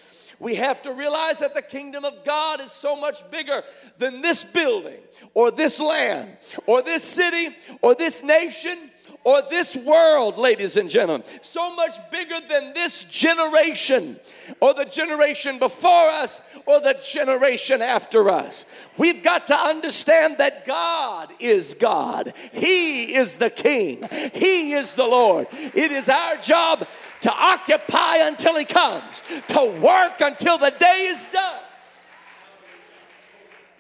We 0.41 0.55
have 0.55 0.83
to 0.83 0.93
realize 0.93 1.41
that 1.41 1.55
the 1.55 1.63
kingdom 1.63 2.05
of 2.05 2.25
God 2.25 2.61
is 2.61 2.71
so 2.71 2.95
much 2.95 3.29
bigger 3.31 3.63
than 3.99 4.23
this 4.23 4.45
building 4.45 5.01
or 5.35 5.51
this 5.51 5.81
land 5.81 6.37
or 6.67 6.83
this 6.83 7.03
city 7.03 7.57
or 7.83 7.95
this 7.95 8.23
nation 8.23 8.79
or 9.25 9.43
this 9.51 9.77
world, 9.77 10.39
ladies 10.39 10.77
and 10.77 10.89
gentlemen. 10.89 11.27
So 11.43 11.75
much 11.75 11.93
bigger 12.11 12.39
than 12.49 12.73
this 12.73 13.05
generation 13.05 14.19
or 14.61 14.75
the 14.75 14.85
generation 14.85 15.59
before 15.59 16.09
us 16.09 16.41
or 16.67 16.81
the 16.81 16.95
generation 17.03 17.83
after 17.83 18.31
us. 18.31 18.65
We've 18.97 19.23
got 19.23 19.47
to 19.49 19.57
understand 19.57 20.39
that 20.39 20.67
God 20.67 21.33
is 21.41 21.75
God, 21.75 22.33
He 22.53 23.15
is 23.15 23.39
the 23.39 23.51
King, 23.51 24.09
He 24.33 24.73
is 24.73 24.95
the 24.95 25.07
Lord. 25.07 25.49
It 25.53 25.91
is 25.91 26.09
our 26.09 26.37
job 26.37 26.87
to 27.21 27.33
occupy 27.33 28.19
until 28.19 28.57
He 28.57 28.65
comes, 28.65 29.23
to 29.49 29.81
work 29.83 30.21
until 30.21 30.59
the 30.59 30.71
day 30.71 31.07
is 31.09 31.27
done. 31.27 31.63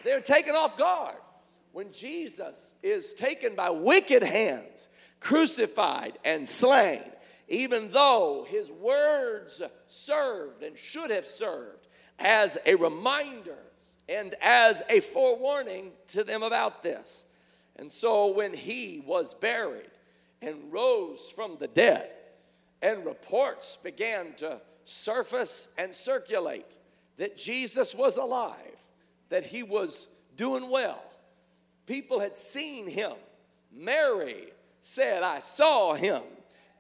They're 0.04 0.21
taken 0.21 0.54
off 0.54 0.76
guard 0.76 1.16
when 1.73 1.92
Jesus 1.92 2.75
is 2.83 3.12
taken 3.12 3.54
by 3.54 3.71
wicked 3.71 4.23
hands 4.23 4.88
crucified 5.21 6.18
and 6.25 6.49
slain, 6.49 7.02
even 7.49 7.90
though 7.90 8.47
his 8.49 8.71
words 8.71 9.62
served 9.87 10.62
and 10.62 10.76
should 10.76 11.11
have 11.11 11.26
served 11.26 11.87
as 12.18 12.59
a 12.66 12.75
reminder 12.76 13.59
and 14.09 14.35
as 14.42 14.83
a 14.88 15.00
forewarning 15.00 15.92
to 16.09 16.25
them 16.25 16.42
about 16.42 16.83
this. 16.83 17.26
And 17.76 17.90
so 17.92 18.28
when 18.28 18.54
he 18.54 19.02
was 19.07 19.35
buried 19.35 19.90
and 20.40 20.73
rose 20.73 21.30
from 21.30 21.57
the 21.59 21.68
dead, 21.68 22.11
and 22.82 23.04
reports 23.04 23.76
began 23.76 24.35
to 24.35 24.61
surface 24.85 25.68
and 25.76 25.94
circulate 25.94 26.78
that 27.16 27.37
Jesus 27.37 27.94
was 27.94 28.16
alive, 28.16 28.80
that 29.28 29.44
he 29.44 29.62
was 29.62 30.08
doing 30.37 30.70
well. 30.70 31.02
People 31.87 32.20
had 32.20 32.37
seen 32.37 32.88
him. 32.88 33.12
Mary 33.73 34.47
said, 34.80 35.23
I 35.23 35.40
saw 35.40 35.94
him. 35.94 36.23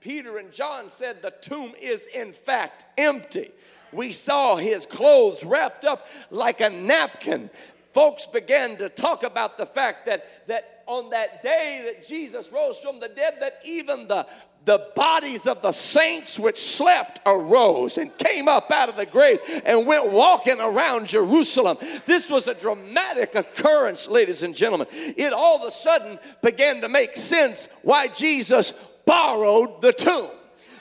Peter 0.00 0.38
and 0.38 0.52
John 0.52 0.88
said, 0.88 1.22
The 1.22 1.32
tomb 1.40 1.72
is 1.80 2.06
in 2.06 2.32
fact 2.32 2.86
empty. 2.96 3.50
We 3.92 4.12
saw 4.12 4.56
his 4.56 4.86
clothes 4.86 5.44
wrapped 5.44 5.84
up 5.84 6.06
like 6.30 6.60
a 6.60 6.70
napkin. 6.70 7.50
Folks 7.92 8.26
began 8.26 8.76
to 8.76 8.88
talk 8.88 9.24
about 9.24 9.58
the 9.58 9.66
fact 9.66 10.06
that, 10.06 10.46
that 10.46 10.84
on 10.86 11.10
that 11.10 11.42
day 11.42 11.82
that 11.84 12.06
Jesus 12.06 12.52
rose 12.52 12.80
from 12.80 13.00
the 13.00 13.08
dead, 13.08 13.38
that 13.40 13.60
even 13.64 14.08
the, 14.08 14.26
the 14.68 14.86
bodies 14.94 15.46
of 15.46 15.62
the 15.62 15.72
saints 15.72 16.38
which 16.38 16.60
slept 16.60 17.20
arose 17.24 17.96
and 17.96 18.14
came 18.18 18.48
up 18.48 18.70
out 18.70 18.90
of 18.90 18.96
the 18.96 19.06
grave 19.06 19.40
and 19.64 19.86
went 19.86 20.12
walking 20.12 20.60
around 20.60 21.06
Jerusalem. 21.06 21.78
This 22.04 22.28
was 22.28 22.48
a 22.48 22.54
dramatic 22.54 23.34
occurrence, 23.34 24.08
ladies 24.08 24.42
and 24.42 24.54
gentlemen. 24.54 24.86
It 24.90 25.32
all 25.32 25.56
of 25.56 25.66
a 25.66 25.70
sudden 25.70 26.18
began 26.42 26.82
to 26.82 26.88
make 26.90 27.16
sense 27.16 27.70
why 27.80 28.08
Jesus 28.08 28.72
borrowed 29.06 29.80
the 29.80 29.94
tomb 29.94 30.28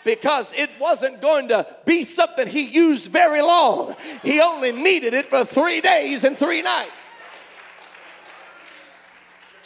because 0.03 0.53
it 0.53 0.69
wasn't 0.81 1.21
going 1.21 1.47
to 1.47 1.65
be 1.85 2.03
something 2.03 2.45
he 2.45 2.65
used 2.65 3.09
very 3.09 3.41
long. 3.41 3.95
He 4.21 4.41
only 4.41 4.73
needed 4.73 5.13
it 5.13 5.27
for 5.27 5.45
three 5.45 5.79
days 5.79 6.25
and 6.25 6.37
three 6.37 6.61
nights. 6.61 6.91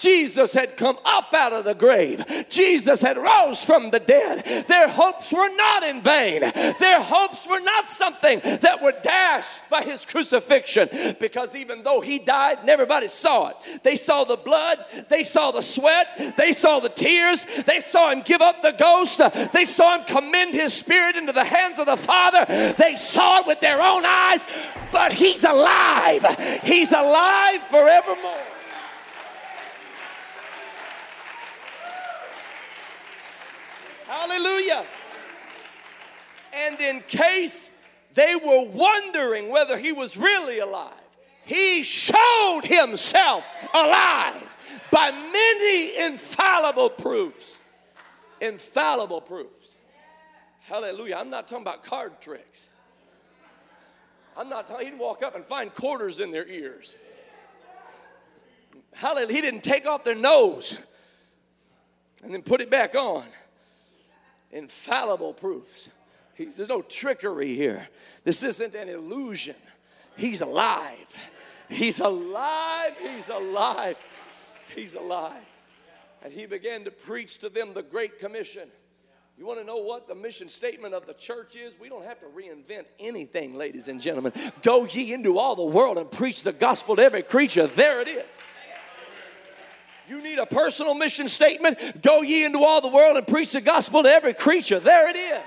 Jesus 0.01 0.53
had 0.53 0.77
come 0.77 0.97
up 1.05 1.31
out 1.33 1.53
of 1.53 1.63
the 1.63 1.75
grave. 1.75 2.25
Jesus 2.49 3.01
had 3.01 3.17
rose 3.17 3.63
from 3.63 3.91
the 3.91 3.99
dead. 3.99 4.65
Their 4.67 4.89
hopes 4.89 5.31
were 5.31 5.55
not 5.55 5.83
in 5.83 6.01
vain. 6.01 6.41
Their 6.41 7.01
hopes 7.01 7.47
were 7.47 7.59
not 7.59 7.87
something 7.87 8.39
that 8.39 8.81
were 8.81 8.93
dashed 9.03 9.69
by 9.69 9.83
his 9.83 10.03
crucifixion 10.05 10.89
because 11.19 11.55
even 11.55 11.83
though 11.83 12.01
he 12.01 12.17
died 12.17 12.59
and 12.61 12.69
everybody 12.69 13.07
saw 13.07 13.49
it, 13.49 13.57
they 13.83 13.95
saw 13.95 14.23
the 14.23 14.37
blood, 14.37 14.79
they 15.09 15.23
saw 15.23 15.51
the 15.51 15.61
sweat, 15.61 16.35
they 16.35 16.51
saw 16.51 16.79
the 16.79 16.89
tears, 16.89 17.45
they 17.65 17.79
saw 17.79 18.11
him 18.11 18.21
give 18.21 18.41
up 18.41 18.63
the 18.63 18.71
ghost, 18.71 19.21
they 19.53 19.65
saw 19.65 19.99
him 19.99 20.05
commend 20.05 20.55
his 20.55 20.73
spirit 20.73 21.15
into 21.15 21.31
the 21.31 21.43
hands 21.43 21.77
of 21.77 21.85
the 21.85 21.97
Father. 21.97 22.45
They 22.77 22.95
saw 22.95 23.41
it 23.41 23.47
with 23.47 23.59
their 23.59 23.79
own 23.81 24.03
eyes, 24.03 24.45
but 24.91 25.13
he's 25.13 25.43
alive. 25.43 26.25
He's 26.63 26.91
alive 26.91 27.61
forevermore. 27.61 28.60
Hallelujah. 34.11 34.85
And 36.53 36.81
in 36.81 36.99
case 37.07 37.71
they 38.13 38.35
were 38.35 38.67
wondering 38.67 39.49
whether 39.49 39.77
he 39.77 39.93
was 39.93 40.17
really 40.17 40.59
alive, 40.59 40.91
he 41.45 41.81
showed 41.83 42.63
himself 42.65 43.47
alive 43.73 44.83
by 44.91 45.11
many 45.11 46.05
infallible 46.05 46.89
proofs. 46.89 47.61
Infallible 48.41 49.21
proofs. 49.21 49.77
Hallelujah. 50.67 51.15
I'm 51.17 51.29
not 51.29 51.47
talking 51.47 51.63
about 51.63 51.85
card 51.85 52.19
tricks. 52.19 52.67
I'm 54.35 54.49
not 54.49 54.67
talking, 54.67 54.87
he'd 54.87 54.99
walk 54.99 55.23
up 55.23 55.35
and 55.35 55.45
find 55.45 55.73
quarters 55.73 56.19
in 56.19 56.31
their 56.31 56.47
ears. 56.49 56.97
Hallelujah. 58.93 59.33
He 59.33 59.41
didn't 59.41 59.63
take 59.63 59.85
off 59.85 60.03
their 60.03 60.15
nose 60.15 60.77
and 62.25 62.33
then 62.33 62.41
put 62.41 62.59
it 62.59 62.69
back 62.69 62.93
on 62.93 63.23
infallible 64.51 65.33
proofs. 65.33 65.89
He, 66.35 66.45
there's 66.45 66.69
no 66.69 66.81
trickery 66.81 67.55
here. 67.55 67.87
This 68.23 68.43
isn't 68.43 68.75
an 68.75 68.89
illusion. 68.89 69.55
He's 70.17 70.41
alive. 70.41 71.13
He's 71.69 71.99
alive. 71.99 72.97
He's 72.97 73.29
alive. 73.29 73.97
He's 74.75 74.95
alive. 74.95 75.43
And 76.23 76.31
he 76.31 76.45
began 76.45 76.83
to 76.83 76.91
preach 76.91 77.39
to 77.39 77.49
them 77.49 77.73
the 77.73 77.83
Great 77.83 78.19
Commission. 78.19 78.69
You 79.37 79.47
want 79.47 79.59
to 79.59 79.65
know 79.65 79.77
what 79.77 80.07
the 80.07 80.13
mission 80.13 80.47
statement 80.47 80.93
of 80.93 81.07
the 81.07 81.13
church 81.13 81.55
is? 81.55 81.75
We 81.79 81.89
don't 81.89 82.05
have 82.05 82.19
to 82.19 82.27
reinvent 82.27 82.85
anything, 82.99 83.55
ladies 83.55 83.87
and 83.87 83.99
gentlemen. 83.99 84.33
Go 84.61 84.85
ye 84.85 85.13
into 85.13 85.39
all 85.39 85.55
the 85.55 85.63
world 85.63 85.97
and 85.97 86.11
preach 86.11 86.43
the 86.43 86.51
gospel 86.51 86.95
to 86.97 87.01
every 87.01 87.23
creature. 87.23 87.65
There 87.65 88.01
it 88.01 88.07
is. 88.07 88.37
You 90.09 90.21
need 90.21 90.39
a 90.39 90.45
personal 90.45 90.93
mission 90.93 91.27
statement. 91.27 92.01
Go 92.01 92.21
ye 92.21 92.43
into 92.43 92.59
all 92.59 92.81
the 92.81 92.87
world 92.87 93.17
and 93.17 93.27
preach 93.27 93.53
the 93.53 93.61
gospel 93.61 94.03
to 94.03 94.09
every 94.09 94.33
creature. 94.33 94.79
There 94.79 95.09
it 95.09 95.15
is. 95.15 95.43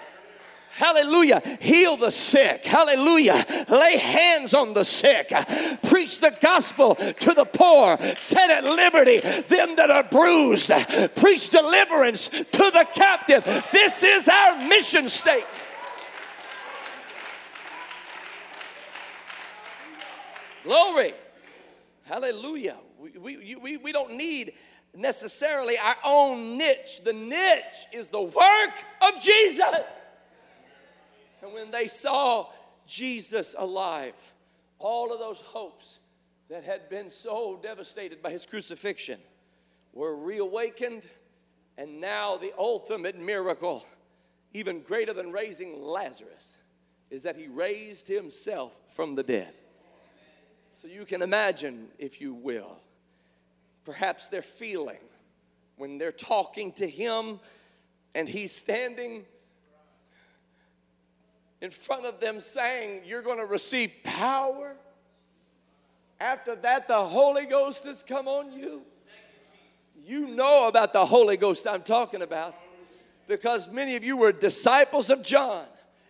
Hallelujah. 0.70 1.40
Heal 1.60 1.96
the 1.96 2.10
sick. 2.10 2.64
Hallelujah. 2.64 3.44
Lay 3.68 3.96
hands 3.96 4.54
on 4.54 4.74
the 4.74 4.84
sick. 4.84 5.32
Preach 5.84 6.18
the 6.20 6.36
gospel 6.40 6.96
to 6.96 7.32
the 7.32 7.44
poor. 7.44 7.96
Set 8.16 8.50
at 8.50 8.64
liberty 8.64 9.20
them 9.20 9.76
that 9.76 9.90
are 9.90 10.02
bruised. 10.02 10.72
Preach 11.14 11.50
deliverance 11.50 12.28
to 12.28 12.70
the 12.72 12.86
captive. 12.92 13.44
This 13.70 14.02
is 14.02 14.26
our 14.28 14.56
mission 14.66 15.08
statement. 15.08 15.48
Glory. 20.64 21.12
Hallelujah. 22.04 22.78
We, 23.20 23.36
we, 23.36 23.76
we, 23.76 23.92
don't 23.92 24.14
need 24.14 24.52
necessarily 24.94 25.76
our 25.76 25.96
own 26.04 26.56
niche. 26.56 27.02
The 27.04 27.12
niche 27.12 27.86
is 27.92 28.08
the 28.08 28.22
work 28.22 28.84
of 29.02 29.20
Jesus. 29.20 29.86
And 31.42 31.52
when 31.52 31.70
they 31.70 31.86
saw 31.86 32.46
Jesus 32.86 33.54
alive, 33.58 34.14
all 34.78 35.12
of 35.12 35.18
those 35.18 35.42
hopes 35.42 35.98
that 36.48 36.64
had 36.64 36.88
been 36.88 37.10
so 37.10 37.58
devastated 37.62 38.22
by 38.22 38.30
his 38.30 38.46
crucifixion 38.46 39.20
were 39.92 40.16
reawakened. 40.16 41.06
And 41.76 42.00
now, 42.00 42.36
the 42.36 42.52
ultimate 42.56 43.18
miracle, 43.18 43.84
even 44.54 44.80
greater 44.80 45.12
than 45.12 45.32
raising 45.32 45.82
Lazarus, 45.82 46.56
is 47.10 47.24
that 47.24 47.36
he 47.36 47.48
raised 47.48 48.08
himself 48.08 48.72
from 48.88 49.14
the 49.14 49.22
dead. 49.22 49.52
So 50.72 50.88
you 50.88 51.04
can 51.04 51.22
imagine, 51.22 51.88
if 51.98 52.20
you 52.20 52.34
will, 52.34 52.78
perhaps 53.84 54.28
their 54.28 54.42
feeling 54.42 54.98
when 55.76 55.98
they're 55.98 56.12
talking 56.12 56.72
to 56.72 56.88
him 56.88 57.40
and 58.14 58.28
he's 58.28 58.52
standing 58.52 59.24
in 61.60 61.70
front 61.70 62.04
of 62.04 62.20
them 62.20 62.40
saying, 62.40 63.02
You're 63.06 63.22
going 63.22 63.38
to 63.38 63.46
receive 63.46 63.90
power. 64.02 64.76
After 66.20 66.54
that, 66.56 66.88
the 66.88 67.02
Holy 67.02 67.46
Ghost 67.46 67.84
has 67.86 68.02
come 68.02 68.28
on 68.28 68.52
you. 68.52 68.82
You 70.04 70.28
know 70.28 70.68
about 70.68 70.92
the 70.92 71.04
Holy 71.04 71.36
Ghost 71.36 71.66
I'm 71.66 71.82
talking 71.82 72.22
about 72.22 72.54
because 73.26 73.70
many 73.70 73.96
of 73.96 74.04
you 74.04 74.16
were 74.16 74.32
disciples 74.32 75.08
of 75.10 75.22
John 75.22 75.64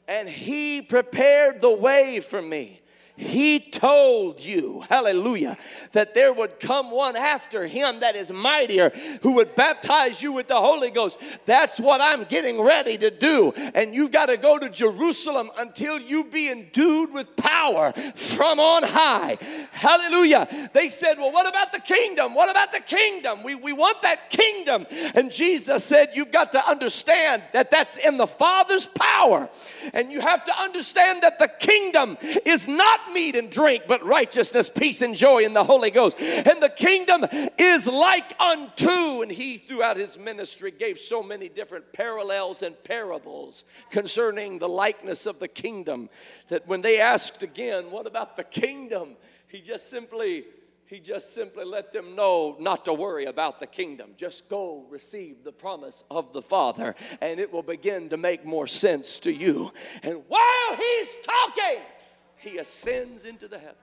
and 0.09 0.29
he 0.29 0.83
prepared 0.83 1.61
the 1.61 1.71
way 1.71 2.21
for 2.21 2.43
me. 2.43 2.81
He 3.17 3.61
told 3.61 4.45
you, 4.45 4.83
hallelujah, 4.89 5.57
that 5.93 6.15
there 6.15 6.33
would 6.33 6.59
come 6.59 6.91
one 6.91 7.15
after 7.15 7.65
him 7.65 8.01
that 8.01 8.17
is 8.17 8.33
mightier 8.33 8.91
who 9.23 9.35
would 9.35 9.55
baptize 9.55 10.21
you 10.21 10.33
with 10.33 10.49
the 10.49 10.57
Holy 10.57 10.91
Ghost. 10.91 11.21
That's 11.47 11.79
what 11.79 12.01
I'm 12.01 12.25
getting 12.25 12.61
ready 12.61 12.99
to 12.99 13.13
do. 13.13 13.53
And 13.77 13.95
you've 13.95 14.11
got 14.11 14.27
to 14.27 14.37
go 14.37 14.59
to 14.59 14.69
Jerusalem 14.69 15.51
until 15.57 16.01
you 16.01 16.25
be 16.25 16.51
endued 16.51 17.13
with 17.13 17.37
power 17.37 17.93
from 17.93 18.59
on 18.59 18.83
high. 18.83 19.39
Hallelujah. 19.71 20.71
They 20.73 20.89
said, 20.89 21.17
Well, 21.17 21.31
what 21.31 21.49
about 21.49 21.71
the 21.71 21.81
kingdom? 21.81 22.35
What 22.35 22.51
about 22.51 22.73
the 22.73 22.81
kingdom? 22.81 23.45
We, 23.45 23.55
we 23.55 23.73
want 23.73 24.03
that 24.03 24.29
kingdom. 24.29 24.87
And 25.15 25.31
Jesus 25.31 25.85
said, 25.85 26.11
You've 26.15 26.33
got 26.33 26.51
to 26.53 26.69
understand 26.69 27.45
that 27.53 27.71
that's 27.71 27.97
in 27.97 28.17
the 28.17 28.27
Father's 28.27 28.87
power. 28.87 29.49
And 29.93 30.11
you 30.11 30.21
have 30.21 30.45
to 30.47 30.53
understand 30.61 31.23
that 31.23 31.39
the 31.39 31.47
kingdom 31.47 32.19
is 32.45 32.67
not 32.67 33.04
meat 33.13 33.37
and 33.37 33.51
drink, 33.51 33.85
but 33.87 34.05
righteousness, 34.05 34.71
peace, 34.71 35.03
and 35.03 35.17
joy 35.17 35.45
in 35.45 35.53
the 35.53 35.65
Holy 35.65 35.91
Ghost. 35.91 36.19
And 36.21 36.63
the 36.63 36.69
kingdom 36.69 37.27
is 37.59 37.87
like 37.87 38.39
unto, 38.41 39.23
and 39.23 39.31
he 39.31 39.59
throughout 39.59 39.97
his 39.97 40.19
ministry 40.19 40.71
gave 40.71 40.99
so 40.99 41.23
many 41.23 41.49
different 41.49 41.93
parallels 41.93 42.63
and 42.63 42.83
parables 42.85 43.65
concerning 43.91 44.59
the 44.59 44.69
likeness 44.69 45.27
of 45.27 45.39
the 45.39 45.49
kingdom 45.49 46.09
that 46.49 46.67
when 46.67 46.81
they 46.81 47.01
asked 47.01 47.43
again, 47.43 47.91
What 47.91 48.07
about 48.07 48.37
the 48.37 48.45
kingdom? 48.45 49.17
He 49.49 49.61
just 49.61 49.89
simply 49.89 50.45
he 50.87 51.01
just 51.01 51.35
simply 51.35 51.65
let 51.65 51.93
them 51.93 52.15
know 52.15 52.57
not 52.61 52.85
to 52.85 52.93
worry 52.93 53.25
about 53.25 53.59
the 53.59 53.67
kingdom. 53.67 54.11
Just 54.17 54.49
go 54.49 54.85
receive 54.91 55.43
the 55.43 55.53
promise 55.53 56.05
of 56.11 56.33
the 56.33 56.43
Father, 56.43 56.95
and 57.21 57.41
it 57.41 57.53
will 57.53 57.63
begin 57.63 58.11
to 58.11 58.17
make 58.17 58.45
more 58.45 58.67
sense 58.67 59.19
to 59.21 59.33
you. 59.33 59.73
And 60.03 60.23
while 60.29 60.77
he's 60.77 61.17
talking, 61.17 61.83
he 62.45 62.59
ascends 62.59 63.25
into 63.25 63.49
the 63.49 63.59
heavens. 63.59 63.79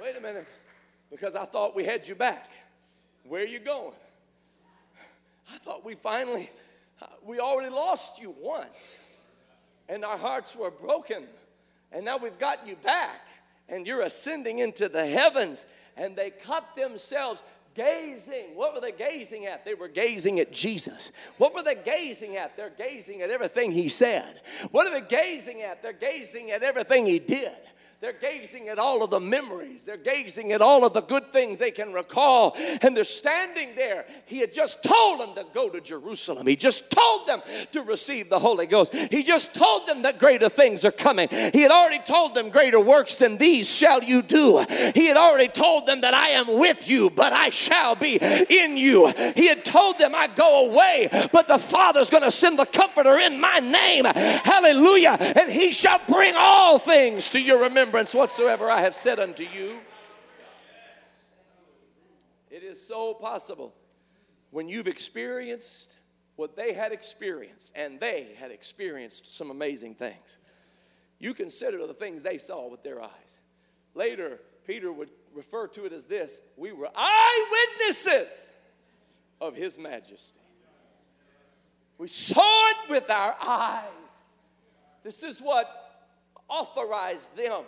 Wait 0.00 0.16
a 0.16 0.20
minute, 0.20 0.46
because 1.10 1.34
I 1.34 1.44
thought 1.44 1.76
we 1.76 1.84
had 1.84 2.08
you 2.08 2.14
back. 2.14 2.50
Where 3.24 3.42
are 3.42 3.46
you 3.46 3.58
going? 3.58 3.92
I 5.52 5.58
thought 5.58 5.84
we 5.84 5.94
finally, 5.94 6.48
uh, 7.02 7.06
we 7.26 7.38
already 7.38 7.68
lost 7.68 8.18
you 8.18 8.34
once, 8.40 8.96
and 9.88 10.04
our 10.04 10.16
hearts 10.16 10.56
were 10.56 10.70
broken, 10.70 11.24
and 11.92 12.04
now 12.04 12.16
we've 12.16 12.38
got 12.38 12.66
you 12.66 12.76
back, 12.76 13.26
and 13.68 13.86
you're 13.86 14.02
ascending 14.02 14.60
into 14.60 14.88
the 14.88 15.04
heavens. 15.04 15.66
And 15.96 16.16
they 16.16 16.30
cut 16.30 16.76
themselves 16.76 17.42
gazing. 17.74 18.54
What 18.54 18.74
were 18.74 18.80
they 18.80 18.92
gazing 18.92 19.46
at? 19.46 19.64
They 19.64 19.74
were 19.74 19.88
gazing 19.88 20.40
at 20.40 20.52
Jesus. 20.52 21.12
What 21.38 21.54
were 21.54 21.62
they 21.62 21.76
gazing 21.76 22.36
at? 22.36 22.56
They're 22.56 22.70
gazing 22.70 23.22
at 23.22 23.30
everything 23.30 23.72
he 23.72 23.88
said. 23.88 24.40
What 24.70 24.86
are 24.86 25.00
they 25.00 25.06
gazing 25.06 25.62
at? 25.62 25.82
They're 25.82 25.92
gazing 25.92 26.50
at 26.50 26.62
everything 26.62 27.06
he 27.06 27.18
did. 27.18 27.52
They're 28.00 28.14
gazing 28.14 28.68
at 28.68 28.78
all 28.78 29.04
of 29.04 29.10
the 29.10 29.20
memories. 29.20 29.84
They're 29.84 29.98
gazing 29.98 30.52
at 30.52 30.62
all 30.62 30.86
of 30.86 30.94
the 30.94 31.02
good 31.02 31.34
things 31.34 31.58
they 31.58 31.70
can 31.70 31.92
recall. 31.92 32.56
And 32.80 32.96
they're 32.96 33.04
standing 33.04 33.74
there. 33.76 34.06
He 34.24 34.38
had 34.38 34.54
just 34.54 34.82
told 34.82 35.20
them 35.20 35.34
to 35.34 35.44
go 35.52 35.68
to 35.68 35.82
Jerusalem. 35.82 36.46
He 36.46 36.56
just 36.56 36.90
told 36.90 37.26
them 37.26 37.42
to 37.72 37.82
receive 37.82 38.30
the 38.30 38.38
Holy 38.38 38.66
Ghost. 38.66 38.94
He 38.94 39.22
just 39.22 39.54
told 39.54 39.86
them 39.86 40.00
that 40.02 40.18
greater 40.18 40.48
things 40.48 40.86
are 40.86 40.90
coming. 40.90 41.28
He 41.28 41.60
had 41.60 41.70
already 41.70 42.02
told 42.02 42.34
them, 42.34 42.48
Greater 42.48 42.80
works 42.80 43.16
than 43.16 43.36
these 43.36 43.70
shall 43.70 44.02
you 44.02 44.22
do. 44.22 44.64
He 44.94 45.04
had 45.04 45.18
already 45.18 45.48
told 45.48 45.84
them 45.84 46.00
that 46.00 46.14
I 46.14 46.28
am 46.28 46.46
with 46.58 46.88
you, 46.88 47.10
but 47.10 47.34
I 47.34 47.50
shall 47.50 47.96
be 47.96 48.16
in 48.48 48.78
you. 48.78 49.12
He 49.36 49.46
had 49.46 49.62
told 49.62 49.98
them, 49.98 50.14
I 50.14 50.26
go 50.28 50.70
away, 50.70 51.10
but 51.32 51.48
the 51.48 51.58
Father's 51.58 52.08
going 52.08 52.22
to 52.22 52.30
send 52.30 52.58
the 52.58 52.64
Comforter 52.64 53.18
in 53.18 53.38
my 53.38 53.58
name. 53.58 54.06
Hallelujah. 54.06 55.18
And 55.20 55.50
he 55.50 55.70
shall 55.70 56.00
bring 56.08 56.32
all 56.34 56.78
things 56.78 57.28
to 57.30 57.38
your 57.38 57.60
remembrance 57.60 57.89
remembrance 57.90 58.14
whatsoever 58.14 58.70
I 58.70 58.82
have 58.82 58.94
said 58.94 59.18
unto 59.18 59.42
you. 59.42 59.80
It 62.48 62.62
is 62.62 62.80
so 62.80 63.14
possible 63.14 63.74
when 64.52 64.68
you've 64.68 64.86
experienced 64.86 65.96
what 66.36 66.54
they 66.54 66.72
had 66.72 66.92
experienced, 66.92 67.72
and 67.74 67.98
they 67.98 68.28
had 68.38 68.52
experienced 68.52 69.34
some 69.34 69.50
amazing 69.50 69.96
things. 69.96 70.38
You 71.18 71.34
consider 71.34 71.84
the 71.84 71.92
things 71.92 72.22
they 72.22 72.38
saw 72.38 72.70
with 72.70 72.84
their 72.84 73.02
eyes. 73.02 73.40
Later, 73.94 74.38
Peter 74.68 74.92
would 74.92 75.10
refer 75.34 75.66
to 75.66 75.84
it 75.84 75.92
as 75.92 76.04
this 76.04 76.40
we 76.56 76.70
were 76.70 76.90
eyewitnesses 76.94 78.52
of 79.40 79.56
his 79.56 79.80
majesty. 79.80 80.38
We 81.98 82.06
saw 82.06 82.68
it 82.68 82.90
with 82.90 83.10
our 83.10 83.34
eyes. 83.44 83.82
This 85.02 85.24
is 85.24 85.40
what 85.40 85.90
authorized 86.48 87.36
them 87.36 87.64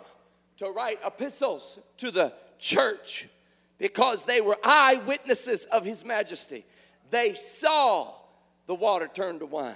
to 0.57 0.69
write 0.69 0.99
epistles 1.05 1.79
to 1.97 2.11
the 2.11 2.33
church 2.59 3.27
because 3.77 4.25
they 4.25 4.41
were 4.41 4.57
eyewitnesses 4.63 5.65
of 5.65 5.85
his 5.85 6.05
majesty. 6.05 6.65
They 7.09 7.33
saw 7.33 8.13
the 8.65 8.75
water 8.75 9.09
turned 9.13 9.41
to 9.41 9.45
wine. 9.45 9.75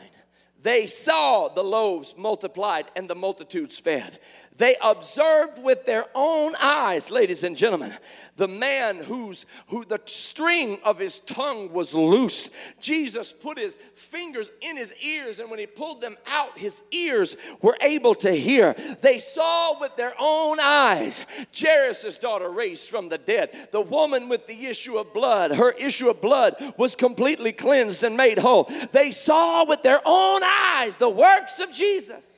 They 0.62 0.88
saw 0.88 1.50
the 1.50 1.64
loaves 1.64 2.16
multiplied 2.18 2.92
and 2.96 3.10
the 3.10 3.16
multitudes 3.16 3.78
fed. 3.80 4.20
They 4.58 4.76
observed 4.84 5.62
with 5.62 5.86
their 5.86 6.06
own 6.16 6.56
eyes, 6.60 7.12
ladies 7.12 7.44
and 7.44 7.56
gentlemen, 7.56 7.94
the 8.38 8.48
man 8.48 8.98
whose 8.98 9.46
who 9.68 9.86
the 9.86 10.02
string 10.06 10.80
of 10.84 10.98
his 10.98 11.20
tongue 11.20 11.72
was 11.72 11.94
loosed. 11.94 12.52
Jesus 12.82 13.32
put 13.32 13.60
his 13.60 13.78
fingers 13.94 14.52
in 14.62 14.76
his 14.76 14.94
ears, 15.02 15.40
and 15.40 15.50
when 15.50 15.60
he 15.60 15.68
pulled 15.68 16.02
them 16.02 16.18
out, 16.28 16.58
his 16.58 16.82
ears 16.92 17.38
were 17.62 17.78
able 17.82 18.16
to 18.16 18.32
hear. 18.32 18.76
They 19.02 19.20
saw 19.20 19.80
with 19.80 19.96
their 19.96 20.14
own 20.20 20.60
eyes 20.60 21.26
Jairus' 21.56 22.18
daughter 22.18 22.50
raised 22.50 22.90
from 22.90 23.10
the 23.10 23.18
dead. 23.20 23.70
The 23.72 23.82
woman 23.82 24.28
with 24.28 24.48
the 24.48 24.66
issue 24.66 24.98
of 24.98 25.14
blood, 25.14 25.52
her 25.52 25.72
issue 25.72 26.10
of 26.10 26.20
blood 26.20 26.56
was 26.78 26.96
completely 26.96 27.52
cleansed 27.52 28.04
and 28.04 28.18
made 28.18 28.40
whole. 28.40 28.70
They 28.92 29.12
saw 29.12 29.66
with 29.66 29.84
their 29.84 30.02
own 30.04 30.42
eyes 30.44 30.98
the 30.98 31.10
works 31.10 31.60
of 31.60 31.72
Jesus. 31.72 32.37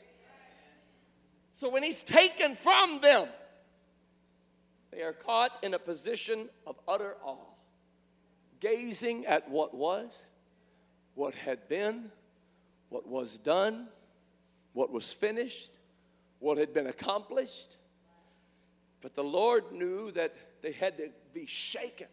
So 1.59 1.67
when 1.67 1.83
he's 1.83 2.03
taken 2.03 2.55
from 2.55 3.01
them, 3.01 3.27
they 4.91 5.01
are 5.01 5.11
caught 5.11 5.61
in 5.61 5.73
a 5.73 5.77
position 5.77 6.47
of 6.65 6.79
utter 6.87 7.17
awe, 7.21 7.35
gazing 8.61 9.25
at 9.25 9.49
what 9.49 9.75
was, 9.75 10.25
what 11.15 11.35
had 11.35 11.67
been, 11.67 12.13
what 12.87 13.05
was 13.05 13.37
done, 13.37 13.89
what 14.71 14.89
was 14.89 15.11
finished, 15.11 15.73
what 16.39 16.57
had 16.57 16.73
been 16.73 16.87
accomplished. 16.87 17.75
But 19.01 19.15
the 19.15 19.25
Lord 19.25 19.73
knew 19.73 20.11
that 20.11 20.33
they 20.61 20.71
had 20.71 20.97
to 20.97 21.09
be 21.33 21.45
shaken 21.45 22.07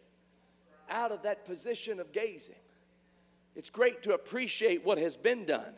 out 0.89 1.13
of 1.13 1.23
that 1.23 1.45
position 1.45 2.01
of 2.01 2.11
gazing. 2.11 2.55
It's 3.55 3.69
great 3.69 4.03
to 4.03 4.13
appreciate 4.13 4.85
what 4.85 4.97
has 4.97 5.15
been 5.15 5.45
done. 5.45 5.73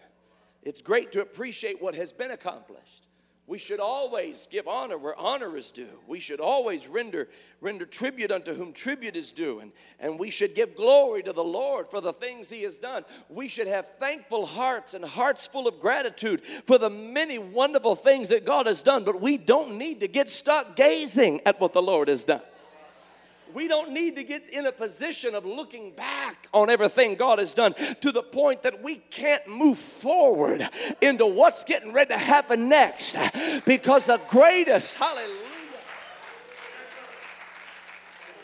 It's 0.63 0.81
great 0.81 1.11
to 1.11 1.21
appreciate 1.21 1.79
what 1.79 1.93
has 1.93 2.11
been 2.11 2.31
accomplished. 2.31 3.05
We 3.49 3.57
should 3.57 3.79
always 3.79 4.45
give 4.45 4.67
honor 4.67 4.95
where 4.95 5.17
honor 5.17 5.57
is 5.57 5.71
due. 5.71 5.99
We 6.05 6.19
should 6.19 6.39
always 6.39 6.87
render, 6.87 7.27
render 7.61 7.87
tribute 7.87 8.29
unto 8.31 8.53
whom 8.53 8.73
tribute 8.73 9.15
is 9.15 9.31
due. 9.31 9.59
And, 9.59 9.71
and 9.99 10.19
we 10.19 10.29
should 10.29 10.53
give 10.53 10.75
glory 10.75 11.23
to 11.23 11.33
the 11.33 11.43
Lord 11.43 11.89
for 11.89 11.99
the 11.99 12.13
things 12.13 12.51
He 12.51 12.61
has 12.61 12.77
done. 12.77 13.05
We 13.27 13.47
should 13.47 13.65
have 13.65 13.87
thankful 13.97 14.45
hearts 14.45 14.93
and 14.93 15.03
hearts 15.03 15.47
full 15.47 15.67
of 15.67 15.79
gratitude 15.79 16.43
for 16.43 16.77
the 16.77 16.91
many 16.91 17.39
wonderful 17.39 17.95
things 17.95 18.29
that 18.29 18.45
God 18.45 18.67
has 18.67 18.83
done. 18.83 19.03
But 19.03 19.19
we 19.19 19.35
don't 19.35 19.79
need 19.79 20.01
to 20.01 20.07
get 20.07 20.29
stuck 20.29 20.75
gazing 20.75 21.41
at 21.47 21.59
what 21.59 21.73
the 21.73 21.81
Lord 21.81 22.07
has 22.07 22.25
done 22.25 22.41
we 23.53 23.67
don't 23.67 23.91
need 23.91 24.15
to 24.15 24.23
get 24.23 24.49
in 24.49 24.65
a 24.65 24.71
position 24.71 25.35
of 25.35 25.45
looking 25.45 25.91
back 25.91 26.47
on 26.53 26.69
everything 26.69 27.15
God 27.15 27.39
has 27.39 27.53
done 27.53 27.73
to 28.01 28.11
the 28.11 28.23
point 28.23 28.63
that 28.63 28.83
we 28.83 28.97
can't 29.09 29.47
move 29.47 29.77
forward 29.77 30.67
into 31.01 31.25
what's 31.25 31.63
getting 31.63 31.93
ready 31.93 32.09
to 32.09 32.17
happen 32.17 32.69
next. 32.69 33.15
Because 33.65 34.05
the 34.05 34.21
greatest, 34.29 34.95
hallelujah 34.95 35.38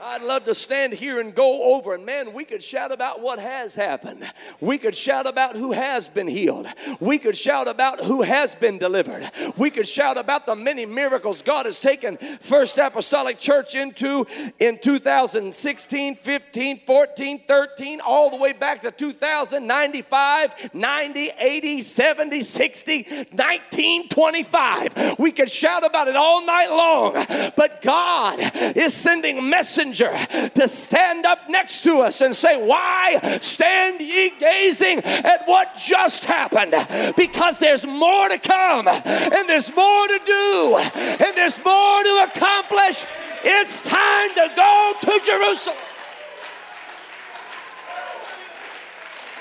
I'd 0.07 0.21
love 0.21 0.45
to 0.45 0.53
stand 0.53 0.93
here 0.93 1.19
and 1.19 1.33
go 1.33 1.73
over, 1.73 1.95
and 1.95 2.05
man, 2.05 2.31
we 2.31 2.45
could 2.45 2.61
shout 2.61 2.91
about 2.91 3.21
what 3.21 3.39
has 3.39 3.73
happened. 3.73 4.23
We 4.61 4.77
could 4.77 4.95
shout 4.95 5.25
about 5.25 5.55
who 5.55 5.71
has 5.71 6.09
been 6.09 6.27
healed. 6.27 6.67
We 6.99 7.17
could 7.17 7.35
shout 7.35 7.67
about 7.67 8.03
who 8.03 8.21
has 8.21 8.53
been 8.53 8.77
delivered. 8.77 9.27
We 9.57 9.71
could 9.71 9.87
shout 9.87 10.15
about 10.17 10.45
the 10.45 10.55
many 10.55 10.85
miracles 10.85 11.41
God 11.41 11.65
has 11.65 11.79
taken 11.79 12.17
First 12.17 12.77
Apostolic 12.77 13.39
Church 13.39 13.73
into 13.73 14.27
in 14.59 14.77
2016, 14.77 16.15
15, 16.17 16.79
14, 16.81 17.41
13, 17.47 17.99
all 18.01 18.29
the 18.29 18.37
way 18.37 18.53
back 18.53 18.81
to 18.81 18.91
2000, 18.91 19.65
95, 19.65 20.75
90, 20.75 21.29
80, 21.39 21.81
70, 21.81 22.41
60, 22.41 23.07
19, 23.33 24.09
25. 24.09 25.17
We 25.17 25.31
could 25.31 25.49
shout 25.49 25.83
about 25.83 26.07
it 26.07 26.15
all 26.15 26.45
night 26.45 26.69
long, 26.69 27.53
but 27.57 27.81
God 27.81 28.37
is 28.77 28.93
sending 28.93 29.49
messengers 29.49 29.94
messenger 29.95 30.49
to 30.49 30.67
stand 30.67 31.25
up 31.25 31.49
next 31.49 31.83
to 31.83 31.99
us 31.99 32.21
and 32.21 32.35
say, 32.35 32.61
Why 32.65 33.19
stand 33.41 34.01
ye 34.01 34.31
gazing 34.39 34.99
at 34.99 35.43
what 35.45 35.75
just 35.75 36.25
happened? 36.25 36.73
Because 37.15 37.59
there's 37.59 37.85
more 37.85 38.29
to 38.29 38.37
come, 38.37 38.87
and 38.87 39.49
there's 39.49 39.73
more 39.75 40.07
to 40.07 40.19
do, 40.25 40.77
and 40.95 41.35
there's 41.35 41.63
more 41.63 42.03
to 42.03 42.29
accomplish. 42.31 43.05
It's 43.43 43.83
time 43.83 44.29
to 44.29 44.51
go 44.55 44.93
to 45.01 45.21
Jerusalem. 45.25 45.77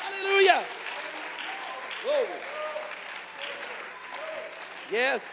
Hallelujah. 0.01 0.63
Glory. 2.03 2.27
Yes, 4.93 5.33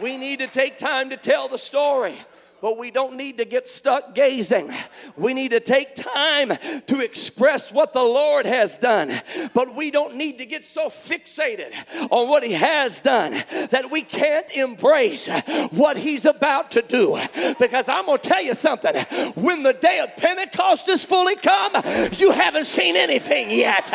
we 0.00 0.16
need 0.16 0.38
to 0.38 0.46
take 0.46 0.78
time 0.78 1.10
to 1.10 1.16
tell 1.16 1.48
the 1.48 1.58
story 1.58 2.18
but 2.60 2.78
we 2.78 2.90
don't 2.90 3.16
need 3.16 3.38
to 3.38 3.44
get 3.44 3.66
stuck 3.66 4.14
gazing. 4.14 4.70
We 5.16 5.34
need 5.34 5.50
to 5.50 5.60
take 5.60 5.94
time 5.94 6.52
to 6.86 7.00
express 7.00 7.72
what 7.72 7.92
the 7.92 8.02
Lord 8.02 8.46
has 8.46 8.78
done, 8.78 9.12
but 9.54 9.74
we 9.76 9.90
don't 9.90 10.16
need 10.16 10.38
to 10.38 10.46
get 10.46 10.64
so 10.64 10.88
fixated 10.88 11.72
on 12.10 12.28
what 12.28 12.42
He 12.42 12.54
has 12.54 13.00
done 13.00 13.32
that 13.70 13.90
we 13.90 14.02
can't 14.02 14.50
embrace 14.52 15.28
what 15.70 15.96
He's 15.96 16.26
about 16.26 16.72
to 16.72 16.82
do. 16.82 17.18
Because 17.58 17.88
I'm 17.88 18.06
going 18.06 18.18
to 18.18 18.28
tell 18.28 18.42
you 18.42 18.54
something 18.54 18.94
when 19.36 19.62
the 19.62 19.74
day 19.74 20.00
of 20.00 20.16
Pentecost 20.16 20.88
is 20.88 21.04
fully 21.04 21.36
come, 21.36 21.72
you 22.14 22.32
haven't 22.32 22.64
seen 22.64 22.96
anything 22.96 23.50
yet. 23.50 23.86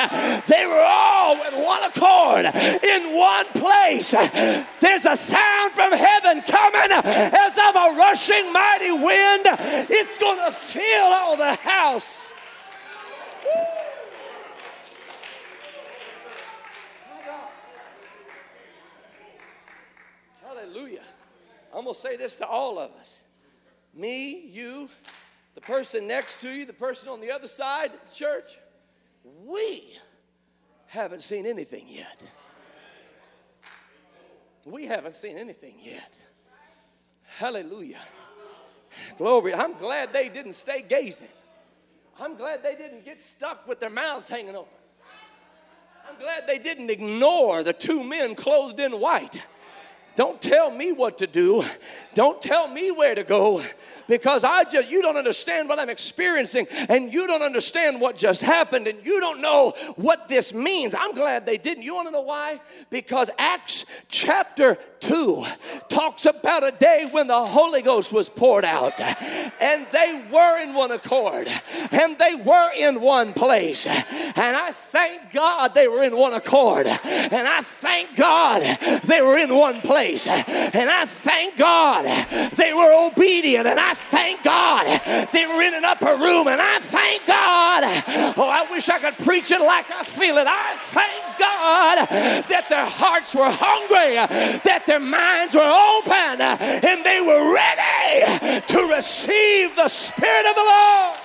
They 0.48 0.66
were 0.66 0.86
all 0.88 1.36
in 1.48 1.64
one 1.64 1.84
accord, 1.84 2.46
in 2.46 3.16
one 3.16 3.46
place. 3.48 4.12
There's 4.80 5.06
a 5.06 5.16
sound 5.16 5.74
from 5.74 5.92
heaven 5.92 6.42
coming 6.42 6.92
as 6.92 7.58
of 7.58 7.76
a 7.76 7.98
rushing 7.98 8.53
mighty 8.54 8.92
wind, 8.92 9.46
it's 9.90 10.18
going 10.18 10.46
to 10.46 10.52
fill 10.52 11.06
all 11.06 11.36
the 11.36 11.56
house. 11.56 12.34
Hallelujah. 20.46 21.04
I'm 21.74 21.84
going 21.84 21.94
to 21.94 22.00
say 22.00 22.16
this 22.16 22.38
to 22.38 22.48
all 22.48 22.80
of 22.80 22.92
us 22.92 23.20
me, 23.96 24.48
you, 24.48 24.90
the 25.56 25.62
person 25.62 26.08
next 26.08 26.42
to 26.42 26.50
you, 26.50 26.66
the 26.66 26.74
person 26.74 27.10
on 27.10 27.22
the 27.22 27.32
other 27.32 27.48
side 27.48 27.94
of 27.94 28.10
the 28.10 28.16
church. 28.16 28.58
We 29.46 29.96
haven't 30.88 31.22
seen 31.22 31.46
anything 31.46 31.86
yet. 31.88 32.24
We 34.66 34.86
haven't 34.88 35.16
seen 35.16 35.38
anything 35.38 35.76
yet. 35.82 36.18
Hallelujah. 37.24 38.02
Glory. 39.18 39.54
I'm 39.54 39.74
glad 39.74 40.14
they 40.14 40.30
didn't 40.30 40.54
stay 40.54 40.82
gazing. 40.82 41.28
I'm 42.20 42.36
glad 42.36 42.64
they 42.64 42.76
didn't 42.76 43.06
get 43.06 43.20
stuck 43.20 43.68
with 43.68 43.80
their 43.80 43.90
mouths 43.90 44.30
hanging 44.30 44.56
open. 44.56 44.74
I'm 46.08 46.20
glad 46.20 46.48
they 46.48 46.60
didn't 46.60 46.90
ignore 46.90 47.64
the 47.64 47.74
two 47.74 48.04
men 48.04 48.36
clothed 48.36 48.80
in 48.80 49.00
white 49.00 49.42
don't 50.16 50.40
tell 50.40 50.70
me 50.70 50.92
what 50.92 51.18
to 51.20 51.28
do. 51.28 51.64
Don't 52.14 52.40
tell 52.40 52.68
me 52.68 52.92
where 52.92 53.16
to 53.16 53.24
go 53.24 53.64
because 54.08 54.44
I 54.44 54.64
just 54.66 54.90
you 54.90 55.02
don't 55.02 55.18
understand 55.18 55.70
what 55.70 55.80
I'm 55.80 55.90
experiencing 55.90 56.68
and 56.90 57.12
you 57.12 57.26
don't 57.26 57.42
understand 57.42 58.00
what 58.00 58.16
just 58.16 58.42
happened 58.42 58.88
and 58.88 59.04
you 59.04 59.20
don't 59.20 59.42
know 59.42 59.74
what 59.96 60.28
this 60.28 60.54
means. 60.54 60.94
I'm 60.94 61.14
glad 61.14 61.46
they 61.46 61.58
didn't. 61.58 61.84
You 61.84 61.96
want 61.96 62.10
to 62.10 62.12
know 62.12 62.22
why? 62.22 62.62
Because 62.92 63.32
Acts 63.40 63.86
chapter 64.08 64.78
2 65.00 65.46
talks 65.90 66.28
about 66.28 66.64
a 66.64 66.72
day 66.72 67.08
when 67.10 67.28
the 67.28 67.46
Holy 67.46 67.82
Ghost 67.82 68.14
was 68.14 68.30
poured 68.30 68.66
out 68.66 69.00
and 69.00 69.88
they 69.92 70.24
were 70.32 70.62
in 70.62 70.76
one 70.76 70.92
accord 70.92 71.48
and 71.92 72.18
they 72.20 72.36
were 72.36 72.72
in 72.78 73.02
one 73.02 73.34
place. 73.34 73.88
And 73.88 74.56
I 74.56 74.72
thank 74.72 75.34
God 75.34 75.74
they 75.74 75.88
were 75.88 76.04
in 76.04 76.16
one 76.16 76.34
accord. 76.34 76.86
And 76.86 77.48
I 77.48 77.62
thank 77.62 78.16
God 78.16 78.62
they 79.06 79.22
were 79.22 79.38
in 79.38 79.56
one 79.56 79.82
place 79.82 80.03
place. 80.04 80.28
And 80.28 80.90
I 80.90 81.06
thank 81.06 81.58
God 81.58 82.06
they 82.56 82.74
were 82.74 83.08
obedient. 83.08 83.68
And 83.68 83.80
I 83.80 83.94
thank 83.94 84.44
God 84.44 84.86
they 85.32 85.46
were 85.46 85.62
in 85.62 85.74
an 85.74 85.86
upper 85.86 86.16
room. 86.18 86.48
And 86.48 86.62
I 86.62 86.80
thank 86.80 87.26
God. 87.26 87.84
Oh, 88.38 88.50
I 88.50 88.70
wish 88.72 88.90
I 88.90 89.00
could 89.00 89.18
preach 89.24 89.52
it 89.52 89.62
like 89.62 89.90
I 89.92 90.04
feel 90.04 90.38
it. 90.38 90.48
I 90.48 90.76
thank 90.78 91.40
God 91.40 92.08
that 92.50 92.68
their 92.70 92.86
hearts 92.86 93.34
were 93.36 93.50
hungry, 93.50 94.16
that 94.64 94.84
their 94.86 95.00
minds 95.00 95.54
were 95.54 95.62
open, 95.62 96.42
and 96.42 97.04
they 97.04 97.22
were 97.22 97.54
ready 97.54 98.62
to 98.68 98.96
receive 98.96 99.76
the 99.76 99.88
Spirit 99.88 100.46
of 100.50 100.56
the 100.56 100.64
Lord. 100.64 101.18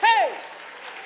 Hey! 0.00 0.34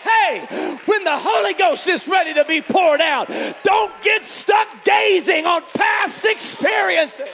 Hey, 0.02 0.46
when 0.86 1.04
the 1.04 1.16
Holy 1.16 1.54
Ghost 1.54 1.86
is 1.86 2.08
ready 2.08 2.34
to 2.34 2.44
be 2.44 2.60
poured 2.60 3.00
out, 3.00 3.28
don't 3.62 3.92
get 4.02 4.22
stuck 4.22 4.84
gazing 4.84 5.46
on 5.46 5.62
past 5.74 6.24
experiences. 6.24 7.28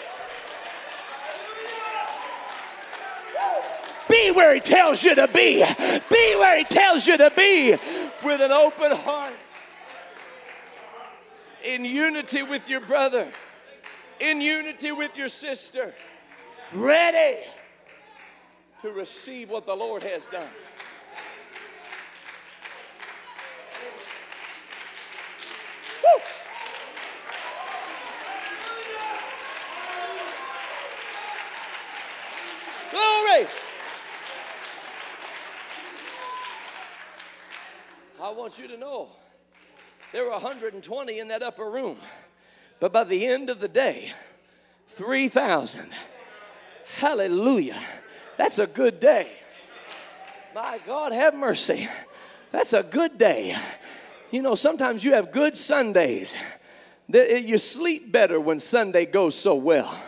Be 4.08 4.32
where 4.32 4.54
He 4.54 4.60
tells 4.60 5.04
you 5.04 5.14
to 5.14 5.28
be. 5.28 5.64
Be 6.10 6.36
where 6.38 6.58
He 6.58 6.64
tells 6.64 7.06
you 7.06 7.16
to 7.16 7.30
be 7.36 7.70
with 8.24 8.40
an 8.40 8.52
open 8.52 8.92
heart, 8.92 9.34
in 11.64 11.84
unity 11.84 12.42
with 12.42 12.68
your 12.68 12.80
brother, 12.80 13.26
in 14.20 14.40
unity 14.40 14.92
with 14.92 15.16
your 15.16 15.28
sister, 15.28 15.94
ready 16.72 17.38
to 18.82 18.90
receive 18.90 19.50
what 19.50 19.66
the 19.66 19.74
Lord 19.74 20.02
has 20.02 20.28
done. 20.28 20.48
Glory. 32.90 33.46
I 38.20 38.30
want 38.32 38.58
you 38.58 38.68
to 38.68 38.76
know 38.76 39.08
there 40.12 40.24
were 40.24 40.30
120 40.30 41.18
in 41.18 41.28
that 41.28 41.42
upper 41.42 41.70
room, 41.70 41.98
but 42.80 42.92
by 42.92 43.04
the 43.04 43.26
end 43.26 43.50
of 43.50 43.60
the 43.60 43.68
day, 43.68 44.12
3,000. 44.88 45.90
Hallelujah. 46.96 47.78
That's 48.36 48.58
a 48.58 48.66
good 48.66 49.00
day. 49.00 49.30
My 50.54 50.80
God, 50.86 51.12
have 51.12 51.34
mercy. 51.34 51.88
That's 52.50 52.72
a 52.72 52.82
good 52.82 53.18
day. 53.18 53.54
You 54.30 54.42
know, 54.42 54.54
sometimes 54.54 55.04
you 55.04 55.14
have 55.14 55.32
good 55.32 55.54
Sundays. 55.54 56.36
You 57.10 57.56
sleep 57.56 58.12
better 58.12 58.38
when 58.38 58.58
Sunday 58.58 59.06
goes 59.06 59.34
so 59.34 59.54
well. 59.54 59.98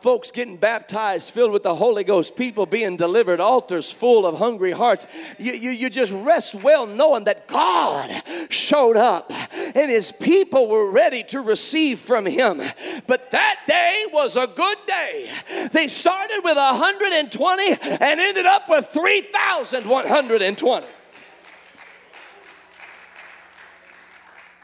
folks 0.00 0.30
getting 0.30 0.56
baptized, 0.56 1.30
filled 1.30 1.52
with 1.52 1.62
the 1.62 1.74
Holy 1.74 2.04
Ghost, 2.04 2.34
people 2.34 2.64
being 2.64 2.96
delivered, 2.96 3.38
altars 3.38 3.92
full 3.92 4.26
of 4.26 4.38
hungry 4.38 4.72
hearts. 4.72 5.06
You, 5.38 5.52
you, 5.52 5.70
you 5.70 5.90
just 5.90 6.10
rest 6.10 6.54
well 6.54 6.86
knowing 6.86 7.24
that 7.24 7.46
God 7.46 8.10
showed 8.48 8.96
up 8.96 9.30
and 9.74 9.90
his 9.90 10.10
people 10.10 10.68
were 10.68 10.90
ready 10.90 11.22
to 11.24 11.42
receive 11.42 12.00
from 12.00 12.24
him. 12.24 12.62
But 13.06 13.30
that 13.32 13.60
day 13.66 14.06
was 14.12 14.36
a 14.36 14.46
good 14.46 14.78
day. 14.86 15.30
They 15.72 15.88
started 15.88 16.40
with 16.44 16.56
120 16.56 17.72
and 17.82 18.20
ended 18.20 18.46
up 18.46 18.68
with 18.68 18.86
3,120. 18.86 20.86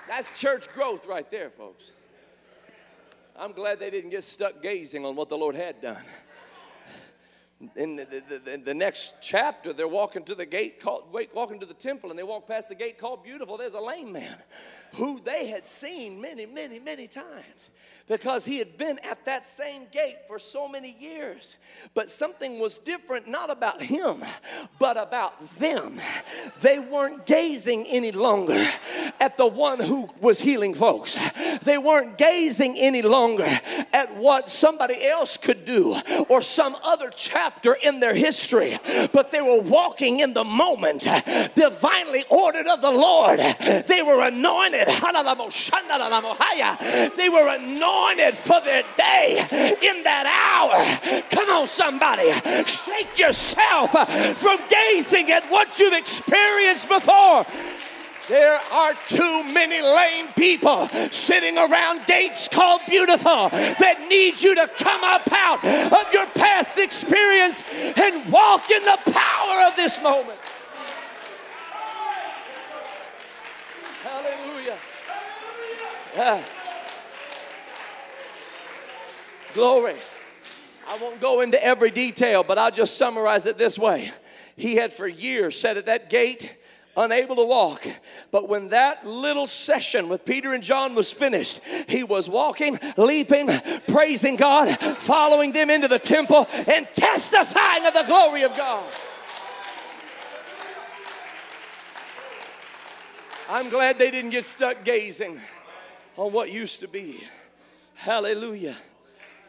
That's 0.07 0.41
church 0.41 0.69
growth 0.73 1.07
right 1.07 1.29
there, 1.31 1.51
folks. 1.51 1.93
I'm 3.39 3.53
glad 3.53 3.81
they 3.81 3.91
didn't 3.91 4.11
get 4.11 4.25
stuck 4.25 4.63
gazing 4.63 5.05
on 5.05 5.17
what 5.17 5.29
the 5.29 5.37
Lord 5.37 5.57
had 5.57 5.81
done 5.81 6.05
in 7.75 7.97
the, 7.97 8.05
the, 8.05 8.39
the, 8.39 8.57
the, 8.59 8.75
next 8.75 9.17
chapter, 9.21 9.73
they're 9.73 9.89
walking 9.89 10.25
to 10.25 10.35
the 10.35 10.47
gate 10.47 10.81
called, 10.81 11.05
walking 11.35 11.59
to 11.61 11.67
the 11.67 11.75
temple, 11.75 12.11
and 12.11 12.19
they 12.19 12.23
walk 12.23 12.47
past 12.47 12.69
the 12.69 12.75
gate 12.75 12.99
called 12.99 13.25
Beautiful. 13.25 13.57
There's 13.57 13.75
a 13.75 13.81
lame 13.81 14.13
man 14.13 14.37
who 14.95 15.21
they 15.21 15.49
had 15.49 15.67
seen 15.67 16.21
many, 16.21 16.47
many, 16.47 16.79
many 16.79 17.07
times 17.07 17.71
because 18.07 18.45
he 18.45 18.59
had 18.59 18.77
been 18.77 18.99
at 19.01 19.25
that 19.25 19.47
same 19.47 19.87
gate 19.91 20.17
for 20.29 20.39
so 20.39 20.69
many 20.69 20.97
years. 21.01 21.57
But 21.95 22.11
something 22.11 22.59
was 22.59 22.79
different, 22.79 23.27
not 23.27 23.51
about 23.51 23.83
him, 23.83 24.23
but 24.79 24.97
about 24.97 25.41
them. 25.59 26.01
They 26.61 26.79
weren't 26.79 27.27
gazing 27.27 27.87
any 27.87 28.13
longer 28.13 28.65
at 29.21 29.37
the 29.37 29.47
one 29.47 29.81
who 29.81 30.09
was 30.21 30.41
healing 30.41 30.75
folks, 30.75 31.17
they 31.63 31.79
weren't 31.79 32.19
gazing 32.19 32.77
any 32.77 33.03
longer 33.03 33.47
at 33.93 34.17
what 34.17 34.51
somebody 34.51 35.05
else 35.07 35.37
could 35.37 35.65
do 35.65 35.97
or 36.29 36.43
some 36.43 36.77
other 36.85 37.11
child 37.11 37.37
chapter 37.57 37.77
in 37.83 38.01
their 38.01 38.15
history, 38.15 38.77
but 39.13 39.31
they 39.31 39.41
were 39.41 39.61
walking 39.61 40.21
in 40.21 40.35
the 40.35 40.45
moment, 40.45 41.03
divinely 41.55 42.25
ordered 42.29 42.67
of 42.67 42.83
the 42.83 42.91
Lord. 42.91 43.39
They 43.39 44.03
were 44.03 44.27
anointed. 44.27 44.89
They 47.17 47.29
were 47.29 47.49
anointed 47.57 48.37
for 48.37 48.61
their 48.61 48.83
day 48.97 49.39
in 49.83 50.03
that 50.05 50.27
hour. 50.27 51.23
Come 51.31 51.49
on, 51.51 51.67
somebody, 51.67 52.33
shake 52.67 53.19
yourself 53.19 53.93
from 53.93 54.59
gazing 54.69 55.31
at 55.31 55.45
what 55.51 55.79
you've 55.79 55.95
experienced 55.95 56.89
before. 56.89 57.47
There 58.29 58.59
are 58.73 58.95
too 59.07 59.45
many 59.53 59.81
lame 59.81 60.27
people 60.35 60.89
sitting 61.13 61.57
around 61.57 62.07
gates 62.07 62.49
called 62.49 62.81
beautiful 62.89 63.51
that 63.51 64.07
need 64.09 64.43
you 64.43 64.55
to 64.57 64.69
come 64.79 65.05
up 65.05 65.31
out 65.31 65.65
of 65.65 66.13
your 66.13 66.27
past 66.35 66.77
experience 66.77 67.63
and 67.97 68.33
walk 68.33 68.69
in 68.69 68.83
the 68.83 68.99
power 69.13 69.69
of 69.69 69.77
this 69.77 70.03
moment. 70.03 70.39
Hallelujah. 74.03 74.77
Ah. 76.19 76.45
Glory. 79.55 79.95
I 80.89 80.97
won't 80.99 81.21
go 81.21 81.43
into 81.43 81.63
every 81.65 81.91
detail, 81.91 82.43
but 82.43 82.59
I'll 82.59 82.71
just 82.71 82.97
summarize 82.97 83.47
it 83.47 83.57
this 83.57 83.79
way. 83.79 84.11
He 84.57 84.77
had 84.77 84.93
for 84.93 85.07
years 85.07 85.61
sat 85.61 85.77
at 85.77 85.87
that 85.87 86.11
gate 86.11 86.57
unable 86.97 87.37
to 87.37 87.45
walk. 87.45 87.87
But 88.31 88.49
when 88.49 88.71
that 88.71 89.07
little 89.07 89.47
session 89.47 90.09
with 90.09 90.25
Peter 90.25 90.55
and 90.55 90.63
John 90.63 90.95
was 90.95 91.13
finished, 91.13 91.61
he 91.89 92.03
was 92.03 92.29
walking, 92.29 92.79
leaping, 92.97 93.49
praising 93.89 94.37
God, 94.37 94.77
following 94.79 95.53
them 95.53 95.71
into 95.71 95.89
the 95.89 95.99
temple, 95.99 96.47
and 96.67 96.89
testifying 96.97 97.87
of 97.87 97.95
the 97.95 98.05
glory 98.07 98.43
of 98.43 98.57
God. 98.57 98.85
I'm 103.49 103.69
glad 103.69 103.99
they 103.99 104.11
didn't 104.11 104.31
get 104.31 104.45
stuck 104.45 104.83
gazing 104.85 105.41
on 106.17 106.33
what 106.33 106.51
used 106.51 106.81
to 106.81 106.89
be. 106.89 107.21
Hallelujah. 107.95 108.75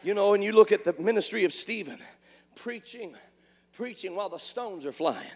You 0.04 0.14
know, 0.14 0.34
and 0.34 0.44
you 0.44 0.52
look 0.52 0.70
at 0.70 0.84
the 0.84 0.94
ministry 1.00 1.44
of 1.44 1.52
Stephen, 1.52 1.98
preaching, 2.54 3.16
preaching 3.72 4.14
while 4.14 4.28
the 4.28 4.38
stones 4.38 4.86
are 4.86 4.92
flying 4.92 5.26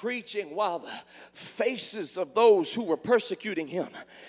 preaching 0.00 0.54
while 0.54 0.78
the 0.78 0.92
faces 1.32 2.16
of 2.16 2.34
those 2.34 2.72
who 2.74 2.84
were 2.84 2.96
persecuting 2.96 3.66
him 3.66 3.88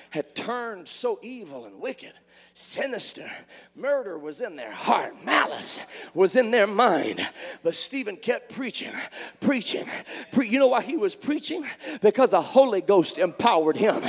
had 0.10 0.36
turned 0.36 0.88
so 0.88 1.20
evil 1.22 1.66
and 1.66 1.80
wicked 1.80 2.14
sinister. 2.60 3.30
Murder 3.74 4.18
was 4.18 4.42
in 4.42 4.58
their 4.58 4.72
heart, 4.72 5.24
malice 5.24 5.80
was 6.14 6.36
in 6.36 6.52
their 6.52 6.68
mind. 6.68 7.26
But 7.64 7.74
Stephen 7.74 8.18
kept 8.18 8.54
preaching, 8.54 8.92
preaching. 9.40 9.86
Pre- 10.34 10.50
you 10.50 10.60
know 10.60 10.68
why 10.68 10.82
he 10.82 10.98
was 10.98 11.16
preaching? 11.16 11.64
Because 12.02 12.32
the 12.32 12.42
Holy 12.42 12.82
Ghost 12.82 13.18
empowered 13.18 13.78
him. 13.78 14.02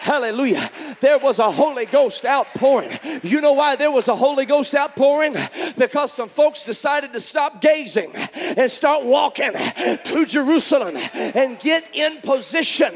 Hallelujah. 0.00 0.70
There 1.00 1.18
was 1.18 1.38
a 1.38 1.50
Holy 1.50 1.84
Ghost 1.84 2.24
outpouring. 2.24 2.98
You 3.22 3.42
know 3.42 3.52
why 3.52 3.76
there 3.76 3.90
was 3.90 4.08
a 4.08 4.16
Holy 4.16 4.46
Ghost 4.46 4.74
outpouring? 4.74 5.36
Because 5.76 6.12
some 6.12 6.28
folks 6.28 6.64
decided 6.64 7.12
to 7.12 7.20
stop 7.20 7.60
gazing 7.60 8.12
and 8.14 8.70
start 8.70 9.04
walking 9.04 9.52
to 9.52 10.24
Jerusalem 10.26 10.96
and 11.14 11.58
get 11.60 11.94
in 11.94 12.20
position 12.20 12.92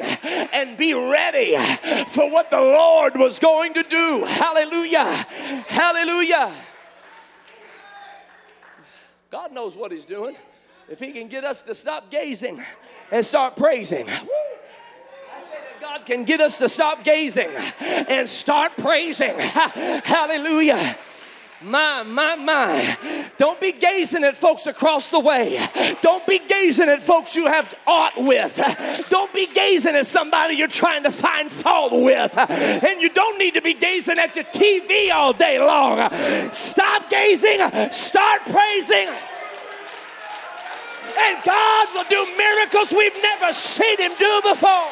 and 0.52 0.76
be 0.76 0.94
ready 0.94 1.56
for 2.08 2.30
what 2.30 2.50
the 2.50 2.60
Lord 2.60 3.16
was 3.16 3.38
going 3.38 3.74
to 3.74 3.82
do. 3.82 4.24
Hallelujah. 4.24 5.04
Hallelujah. 5.68 6.52
God 9.30 9.52
knows 9.52 9.76
what 9.76 9.92
He's 9.92 10.06
doing. 10.06 10.36
If 10.88 11.00
He 11.00 11.12
can 11.12 11.28
get 11.28 11.44
us 11.44 11.62
to 11.62 11.74
stop 11.74 12.10
gazing 12.10 12.62
and 13.10 13.24
start 13.24 13.56
praising. 13.56 14.06
God 15.80 16.06
can 16.06 16.24
get 16.24 16.40
us 16.40 16.58
to 16.58 16.68
stop 16.68 17.02
gazing 17.02 17.50
and 18.08 18.28
start 18.28 18.76
praising. 18.76 19.34
Hallelujah. 19.38 20.96
My, 21.64 22.02
my, 22.02 22.36
my. 22.36 23.30
Don't 23.36 23.60
be 23.60 23.72
gazing 23.72 24.24
at 24.24 24.36
folks 24.36 24.66
across 24.66 25.10
the 25.10 25.20
way. 25.20 25.58
Don't 26.00 26.26
be 26.26 26.40
gazing 26.40 26.88
at 26.88 27.02
folks 27.02 27.36
you 27.36 27.46
have 27.46 27.74
aught 27.86 28.14
with. 28.16 29.06
Don't 29.08 29.32
be 29.32 29.46
gazing 29.46 29.94
at 29.94 30.06
somebody 30.06 30.54
you're 30.54 30.68
trying 30.68 31.04
to 31.04 31.12
find 31.12 31.52
fault 31.52 31.92
with. 31.92 32.36
And 32.36 33.00
you 33.00 33.10
don't 33.10 33.38
need 33.38 33.54
to 33.54 33.62
be 33.62 33.74
gazing 33.74 34.18
at 34.18 34.34
your 34.34 34.44
TV 34.46 35.12
all 35.12 35.32
day 35.32 35.58
long. 35.58 36.10
Stop 36.52 37.08
gazing, 37.08 37.60
start 37.90 38.42
praising. 38.46 39.08
And 41.18 41.42
God 41.44 41.88
will 41.94 42.04
do 42.04 42.26
miracles 42.36 42.90
we've 42.90 43.22
never 43.22 43.52
seen 43.52 43.98
Him 43.98 44.12
do 44.18 44.40
before. 44.42 44.88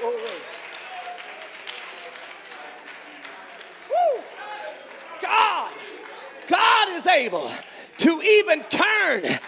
Glory. 0.00 0.42
God, 5.22 5.72
God 6.48 6.88
is 6.90 7.06
able 7.24 7.50
to 7.98 8.20
even 8.22 8.62
turn 8.64 9.38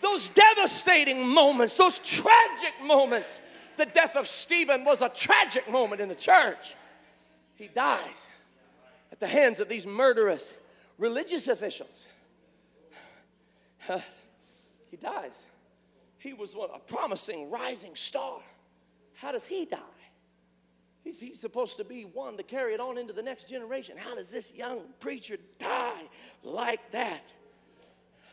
those 0.00 0.28
devastating 0.28 1.26
moments, 1.26 1.76
those 1.76 1.98
tragic 1.98 2.74
moments. 2.84 3.40
The 3.76 3.86
death 3.86 4.16
of 4.16 4.26
Stephen 4.26 4.84
was 4.84 5.02
a 5.02 5.08
tragic 5.08 5.70
moment 5.70 6.00
in 6.00 6.08
the 6.08 6.14
church. 6.14 6.74
He 7.56 7.68
dies 7.68 8.28
at 9.12 9.20
the 9.20 9.26
hands 9.26 9.60
of 9.60 9.68
these 9.68 9.86
murderous 9.86 10.54
religious 10.98 11.48
officials. 11.48 12.06
He 14.90 14.96
dies. 14.96 15.46
He 16.18 16.32
was 16.32 16.54
a 16.54 16.78
promising 16.78 17.50
rising 17.50 17.94
star. 17.94 18.40
How 19.14 19.32
does 19.32 19.46
he 19.46 19.64
die? 19.64 19.78
He's, 21.06 21.20
he's 21.20 21.40
supposed 21.40 21.76
to 21.76 21.84
be 21.84 22.02
one 22.02 22.36
to 22.36 22.42
carry 22.42 22.74
it 22.74 22.80
on 22.80 22.98
into 22.98 23.12
the 23.12 23.22
next 23.22 23.48
generation. 23.48 23.96
How 23.96 24.16
does 24.16 24.28
this 24.28 24.52
young 24.52 24.80
preacher 24.98 25.36
die 25.56 26.02
like 26.42 26.90
that? 26.90 27.32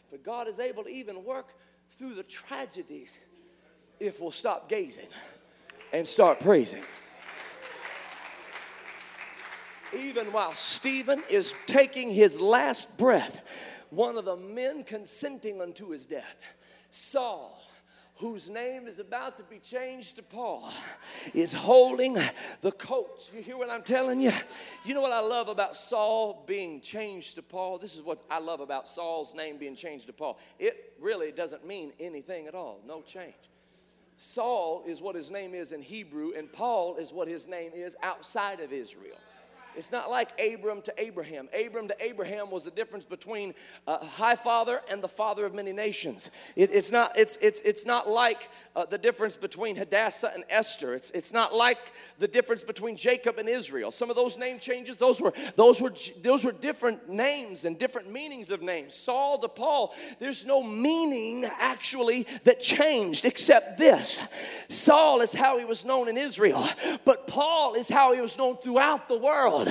But 0.10 0.24
God 0.24 0.48
is 0.48 0.60
able 0.60 0.84
to 0.86 0.90
even 0.90 1.24
work 1.24 1.54
through 1.92 2.16
the 2.16 2.24
tragedies 2.24 3.20
if 4.00 4.20
we'll 4.20 4.32
stop 4.32 4.70
gazing 4.70 5.06
and 5.94 6.08
start 6.08 6.40
praising. 6.40 6.84
Even 9.96 10.32
while 10.32 10.54
Stephen 10.54 11.22
is 11.30 11.54
taking 11.68 12.10
his 12.10 12.42
last 12.42 12.98
breath, 12.98 13.86
one 13.92 14.18
of 14.18 14.26
the 14.26 14.36
men 14.36 14.84
consenting 14.84 15.62
unto 15.62 15.92
his 15.92 16.08
death, 16.08 16.42
Saul, 16.90 17.64
whose 18.18 18.50
name 18.50 18.88
is 18.88 19.00
about 19.00 19.38
to 19.38 19.44
be 19.44 19.60
changed 19.60 20.18
to 20.18 20.24
Paul, 20.24 20.72
is 21.34 21.52
holding 21.54 22.18
the 22.62 22.72
coat. 22.72 23.32
You 23.36 23.42
hear 23.42 23.58
what 23.58 23.70
I'm 23.70 23.82
telling 23.82 24.22
you? 24.22 24.32
You 24.86 24.94
know 24.94 25.02
what 25.02 25.12
I 25.12 25.22
love 25.22 25.50
about 25.50 25.76
Saul 25.76 26.44
being 26.46 26.80
changed 26.82 27.36
to 27.36 27.42
Paul? 27.42 27.78
This 27.80 27.96
is 27.96 28.02
what 28.02 28.20
I 28.30 28.40
love 28.40 28.60
about 28.60 28.88
Saul's 28.88 29.34
name 29.34 29.58
being 29.58 29.76
changed 29.76 30.08
to 30.08 30.14
Paul. 30.14 30.38
It 30.60 30.94
really 31.00 31.32
doesn't 31.32 31.66
mean 31.66 31.92
anything 32.00 32.48
at 32.48 32.56
all, 32.56 32.80
no 32.86 33.02
change. 33.02 33.34
Saul 34.18 34.84
is 34.86 35.02
what 35.02 35.16
his 35.16 35.32
name 35.32 35.56
is 35.56 35.72
in 35.72 35.82
Hebrew, 35.82 36.34
and 36.38 36.52
Paul 36.52 36.98
is 36.98 37.12
what 37.12 37.28
his 37.28 37.48
name 37.48 37.72
is 37.74 37.96
outside 38.04 38.60
of 38.60 38.72
Israel. 38.72 39.18
It's 39.76 39.92
not 39.92 40.10
like 40.10 40.40
Abram 40.40 40.82
to 40.84 40.94
Abraham. 40.98 41.50
Abram 41.54 41.88
to 41.88 41.96
Abraham 42.00 42.52
was 42.52 42.66
the 42.66 42.72
difference 42.72 43.06
between 43.06 43.54
a 43.88 44.04
high 44.06 44.36
father 44.36 44.82
and 44.92 45.04
the 45.04 45.08
father 45.08 45.46
of 45.46 45.54
many 45.54 45.74
nations. 45.74 46.30
It, 46.56 46.70
it's, 46.72 46.92
not, 46.92 47.18
it's, 47.18 47.38
it's, 47.42 47.62
it's 47.62 47.86
not 47.86 48.08
like 48.08 48.50
uh, 48.76 48.86
the 48.86 48.98
difference 48.98 49.36
between 49.36 49.76
Hadassah 49.76 50.32
and 50.34 50.44
Esther. 50.50 50.94
It's, 50.94 51.12
it's 51.12 51.34
not 51.34 51.54
like 51.54 51.80
the 52.20 52.28
difference 52.28 52.64
between 52.64 52.96
Jacob 52.96 53.38
and 53.38 53.50
Israel. 53.50 53.92
Some 53.92 54.10
of 54.10 54.16
those 54.16 54.38
name 54.38 54.60
changes, 54.60 54.98
those 54.98 55.22
were, 55.22 55.34
those 55.56 55.82
were, 55.82 55.94
those 56.22 56.46
were 56.46 56.52
different 56.52 57.10
names 57.10 57.66
and 57.66 57.78
different 57.78 58.12
meanings 58.12 58.52
of 58.52 58.62
names. 58.62 58.96
Saul 58.96 59.38
to 59.40 59.48
Paul, 59.48 59.94
there's 60.20 60.46
no 60.46 60.64
meaning 60.64 61.46
actually 61.46 62.28
that 62.44 62.60
changed 62.60 63.26
except 63.26 63.78
this. 63.78 64.20
Saul 64.70 65.22
is 65.22 65.34
how 65.34 65.58
he 65.58 65.66
was 65.66 65.86
known 65.86 66.08
in 66.08 66.18
Israel, 66.18 66.66
but 67.06 67.28
Paul 67.28 67.76
is 67.76 67.90
how 67.90 68.14
he 68.14 68.22
was 68.22 68.38
known 68.38 68.56
throughout 68.56 69.08
the 69.08 69.18
world. 69.18 69.63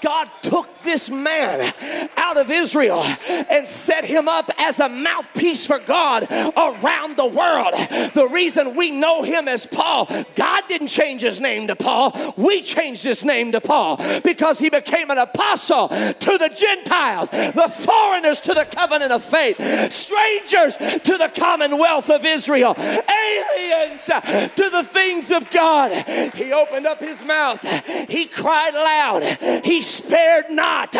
God 0.00 0.30
took 0.42 0.74
this 0.82 1.10
man 1.10 1.72
out 2.16 2.36
of 2.36 2.50
Israel 2.50 3.02
and 3.50 3.66
set 3.66 4.04
him 4.04 4.28
up 4.28 4.50
as 4.58 4.80
a 4.80 4.88
mouthpiece 4.88 5.66
for 5.66 5.78
God 5.78 6.26
around 6.30 7.16
the 7.16 7.26
world. 7.26 7.74
The 8.14 8.28
reason 8.32 8.74
we 8.74 8.90
know 8.90 9.22
him 9.22 9.48
as 9.48 9.66
Paul, 9.66 10.08
God 10.36 10.64
didn't 10.68 10.88
change 10.88 11.22
his 11.22 11.40
name 11.40 11.66
to 11.68 11.76
Paul. 11.76 12.12
We 12.36 12.62
changed 12.62 13.04
his 13.04 13.24
name 13.24 13.52
to 13.52 13.60
Paul 13.60 13.98
because 14.22 14.58
he 14.58 14.70
became 14.70 15.10
an 15.10 15.18
apostle 15.18 15.88
to 15.88 16.38
the 16.38 16.50
Gentiles, 16.54 17.30
the 17.30 17.68
foreigners 17.68 18.40
to 18.42 18.54
the 18.54 18.64
covenant 18.64 19.12
of 19.12 19.22
faith, 19.22 19.56
strangers 19.92 20.76
to 20.76 21.18
the 21.18 21.30
commonwealth 21.34 22.10
of 22.10 22.24
Israel, 22.24 22.74
aliens 22.78 24.04
to 24.06 24.70
the 24.70 24.84
things 24.84 25.30
of 25.30 25.50
God. 25.50 25.92
He 26.34 26.52
opened 26.52 26.86
up 26.86 27.00
his 27.00 27.24
mouth, 27.24 27.60
he 28.08 28.26
cried 28.26 28.74
loud, 28.74 29.29
he 29.64 29.82
spared 29.82 30.50
not. 30.50 30.94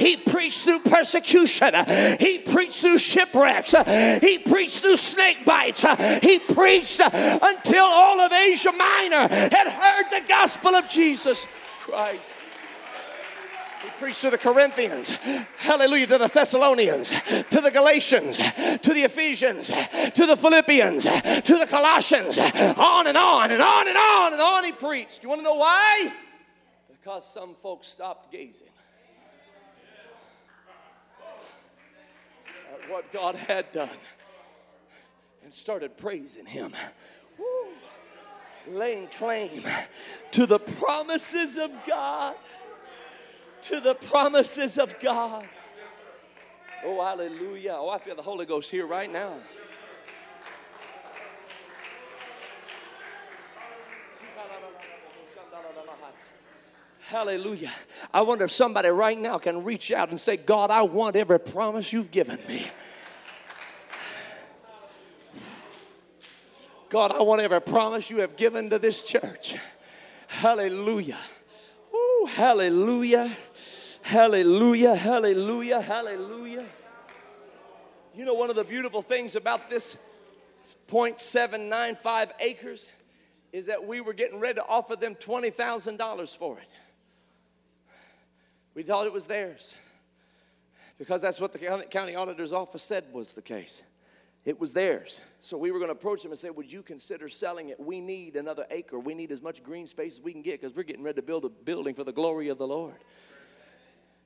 He 0.00 0.16
preached 0.16 0.64
through 0.64 0.80
persecution. 0.80 1.74
He 2.20 2.38
preached 2.38 2.80
through 2.80 2.98
shipwrecks. 2.98 3.74
He 4.20 4.38
preached 4.38 4.80
through 4.80 4.96
snake 4.96 5.44
bites. 5.44 5.84
He 6.22 6.38
preached 6.38 7.00
until 7.00 7.84
all 7.84 8.20
of 8.20 8.32
Asia 8.32 8.72
Minor 8.72 9.28
had 9.28 9.68
heard 9.68 10.10
the 10.10 10.26
gospel 10.28 10.74
of 10.74 10.88
Jesus 10.88 11.46
Christ. 11.80 12.20
He 13.82 13.90
preached 14.00 14.22
to 14.22 14.30
the 14.30 14.38
Corinthians, 14.38 15.10
hallelujah, 15.58 16.08
to 16.08 16.18
the 16.18 16.28
Thessalonians, 16.28 17.10
to 17.50 17.60
the 17.60 17.70
Galatians, 17.70 18.38
to 18.38 18.92
the 18.92 19.02
Ephesians, 19.04 19.68
to 19.68 20.26
the 20.26 20.36
Philippians, 20.36 21.04
to 21.04 21.58
the 21.58 21.66
Colossians, 21.68 22.38
on 22.38 23.06
and 23.06 23.16
on 23.16 23.50
and 23.52 23.62
on 23.62 23.88
and 23.88 23.96
on 23.96 24.32
and 24.32 24.42
on 24.42 24.64
he 24.64 24.72
preached. 24.72 25.20
Do 25.20 25.26
You 25.26 25.28
want 25.28 25.40
to 25.40 25.44
know 25.44 25.54
why? 25.54 26.12
Because 27.06 27.24
some 27.24 27.54
folks 27.54 27.86
stopped 27.86 28.32
gazing 28.32 28.66
at 32.72 32.90
what 32.90 33.12
God 33.12 33.36
had 33.36 33.70
done 33.70 33.96
and 35.44 35.54
started 35.54 35.96
praising 35.96 36.46
Him. 36.46 36.72
Woo. 37.38 37.68
Laying 38.66 39.06
claim 39.06 39.62
to 40.32 40.46
the 40.46 40.58
promises 40.58 41.58
of 41.58 41.70
God. 41.86 42.34
To 43.62 43.78
the 43.78 43.94
promises 43.94 44.76
of 44.76 44.98
God. 44.98 45.46
Oh, 46.84 47.04
hallelujah. 47.04 47.76
Oh, 47.78 47.88
I 47.88 47.98
feel 47.98 48.16
the 48.16 48.22
Holy 48.22 48.46
Ghost 48.46 48.68
here 48.68 48.84
right 48.84 49.12
now. 49.12 49.34
Hallelujah. 57.08 57.70
I 58.12 58.22
wonder 58.22 58.44
if 58.46 58.50
somebody 58.50 58.88
right 58.88 59.16
now 59.16 59.38
can 59.38 59.62
reach 59.62 59.92
out 59.92 60.08
and 60.08 60.18
say, 60.18 60.36
God, 60.36 60.72
I 60.72 60.82
want 60.82 61.14
every 61.14 61.38
promise 61.38 61.92
you've 61.92 62.10
given 62.10 62.38
me. 62.48 62.66
God, 66.88 67.12
I 67.12 67.22
want 67.22 67.42
every 67.42 67.60
promise 67.60 68.10
you 68.10 68.18
have 68.22 68.36
given 68.36 68.70
to 68.70 68.80
this 68.80 69.04
church. 69.04 69.54
Hallelujah. 70.26 71.18
Ooh, 71.94 72.28
hallelujah. 72.34 73.30
Hallelujah. 74.02 74.96
Hallelujah. 74.96 75.80
Hallelujah. 75.80 76.66
You 78.16 78.24
know, 78.24 78.34
one 78.34 78.50
of 78.50 78.56
the 78.56 78.64
beautiful 78.64 79.02
things 79.02 79.36
about 79.36 79.70
this 79.70 79.96
0.795 80.88 82.30
acres 82.40 82.88
is 83.52 83.66
that 83.66 83.84
we 83.84 84.00
were 84.00 84.12
getting 84.12 84.40
ready 84.40 84.54
to 84.54 84.66
offer 84.66 84.96
them 84.96 85.14
$20,000 85.14 86.36
for 86.36 86.58
it. 86.58 86.72
We 88.76 88.82
thought 88.82 89.06
it 89.06 89.12
was 89.12 89.26
theirs 89.26 89.74
because 90.98 91.22
that's 91.22 91.40
what 91.40 91.52
the 91.52 91.86
county 91.90 92.14
auditor's 92.14 92.52
office 92.52 92.82
said 92.82 93.04
was 93.10 93.32
the 93.32 93.42
case. 93.42 93.82
It 94.44 94.60
was 94.60 94.74
theirs. 94.74 95.20
So 95.40 95.56
we 95.56 95.72
were 95.72 95.78
going 95.78 95.88
to 95.88 95.96
approach 95.96 96.22
them 96.22 96.30
and 96.30 96.38
say, 96.38 96.50
Would 96.50 96.70
you 96.70 96.82
consider 96.82 97.28
selling 97.28 97.70
it? 97.70 97.80
We 97.80 98.00
need 98.00 98.36
another 98.36 98.66
acre. 98.70 98.98
We 98.98 99.14
need 99.14 99.32
as 99.32 99.42
much 99.42 99.64
green 99.64 99.88
space 99.88 100.18
as 100.18 100.20
we 100.22 100.30
can 100.30 100.42
get 100.42 100.60
because 100.60 100.76
we're 100.76 100.84
getting 100.84 101.02
ready 101.02 101.16
to 101.16 101.26
build 101.26 101.46
a 101.46 101.48
building 101.48 101.94
for 101.94 102.04
the 102.04 102.12
glory 102.12 102.48
of 102.48 102.58
the 102.58 102.66
Lord. 102.66 102.94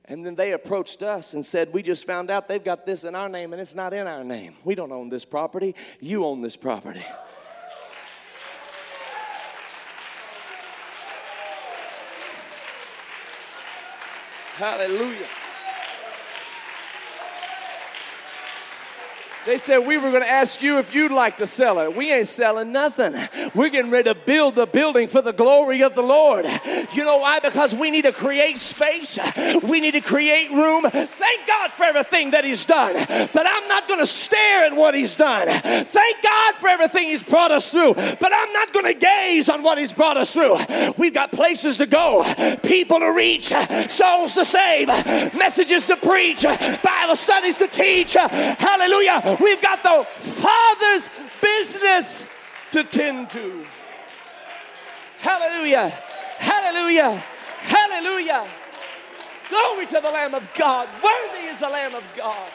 And 0.05 0.25
then 0.25 0.35
they 0.35 0.51
approached 0.51 1.01
us 1.01 1.33
and 1.33 1.45
said, 1.45 1.71
We 1.71 1.81
just 1.81 2.05
found 2.05 2.29
out 2.29 2.49
they've 2.49 2.63
got 2.63 2.85
this 2.85 3.05
in 3.05 3.15
our 3.15 3.29
name 3.29 3.53
and 3.53 3.61
it's 3.61 3.73
not 3.73 3.93
in 3.93 4.05
our 4.05 4.23
name. 4.23 4.55
We 4.65 4.75
don't 4.75 4.91
own 4.91 5.07
this 5.07 5.23
property. 5.23 5.75
You 6.01 6.25
own 6.25 6.41
this 6.41 6.57
property. 6.57 7.05
Hallelujah. 14.57 15.40
They 19.45 19.57
said 19.57 19.79
we 19.79 19.97
were 19.97 20.11
going 20.11 20.23
to 20.23 20.29
ask 20.29 20.61
you 20.61 20.77
if 20.77 20.93
you'd 20.93 21.11
like 21.11 21.37
to 21.37 21.47
sell 21.47 21.79
it. 21.79 21.95
We 21.95 22.11
ain't 22.11 22.27
selling 22.27 22.71
nothing. 22.71 23.15
We're 23.55 23.69
getting 23.69 23.89
ready 23.89 24.13
to 24.13 24.15
build 24.15 24.55
the 24.55 24.67
building 24.67 25.07
for 25.07 25.21
the 25.21 25.33
glory 25.33 25.81
of 25.81 25.95
the 25.95 26.03
Lord. 26.03 26.45
You 26.93 27.03
know 27.03 27.17
why? 27.17 27.39
Because 27.39 27.73
we 27.73 27.89
need 27.89 28.03
to 28.03 28.11
create 28.11 28.59
space. 28.59 29.17
We 29.63 29.79
need 29.79 29.95
to 29.95 30.01
create 30.01 30.51
room. 30.51 30.83
Thank 30.91 31.47
God 31.47 31.71
for 31.71 31.83
everything 31.83 32.31
that 32.31 32.43
He's 32.43 32.65
done. 32.65 32.93
But 33.33 33.45
I'm 33.47 33.67
not 33.67 33.87
going 33.87 33.99
to 33.99 34.05
stare 34.05 34.65
at 34.65 34.75
what 34.75 34.93
He's 34.93 35.15
done. 35.15 35.47
Thank 35.47 36.23
God 36.23 36.55
for 36.55 36.67
everything 36.67 37.09
He's 37.09 37.23
brought 37.23 37.51
us 37.51 37.69
through. 37.69 37.95
But 37.95 38.31
I'm 38.33 38.53
not 38.53 38.73
going 38.73 38.85
to 38.85 38.93
gaze 38.93 39.49
on 39.49 39.63
what 39.63 39.77
He's 39.77 39.93
brought 39.93 40.17
us 40.17 40.33
through. 40.33 40.57
We've 40.97 41.13
got 41.13 41.31
places 41.31 41.77
to 41.77 41.87
go, 41.87 42.23
people 42.63 42.99
to 42.99 43.11
reach, 43.11 43.47
souls 43.89 44.35
to 44.35 44.45
save, 44.45 44.87
messages 45.33 45.87
to 45.87 45.95
preach, 45.95 46.43
Bible 46.83 47.15
studies 47.15 47.57
to 47.57 47.67
teach. 47.67 48.13
Hallelujah. 48.13 49.30
We've 49.39 49.61
got 49.61 49.83
the 49.83 50.03
Father's 50.03 51.09
business 51.41 52.27
to 52.71 52.83
tend 52.83 53.29
to. 53.31 53.65
Hallelujah. 55.19 55.89
Hallelujah. 56.37 57.11
Hallelujah. 57.61 58.47
Glory 59.49 59.85
to 59.85 59.99
the 60.01 60.09
Lamb 60.09 60.33
of 60.33 60.51
God. 60.53 60.87
Worthy 61.03 61.47
is 61.47 61.59
the 61.59 61.69
Lamb 61.69 61.93
of 61.93 62.03
God. 62.15 62.49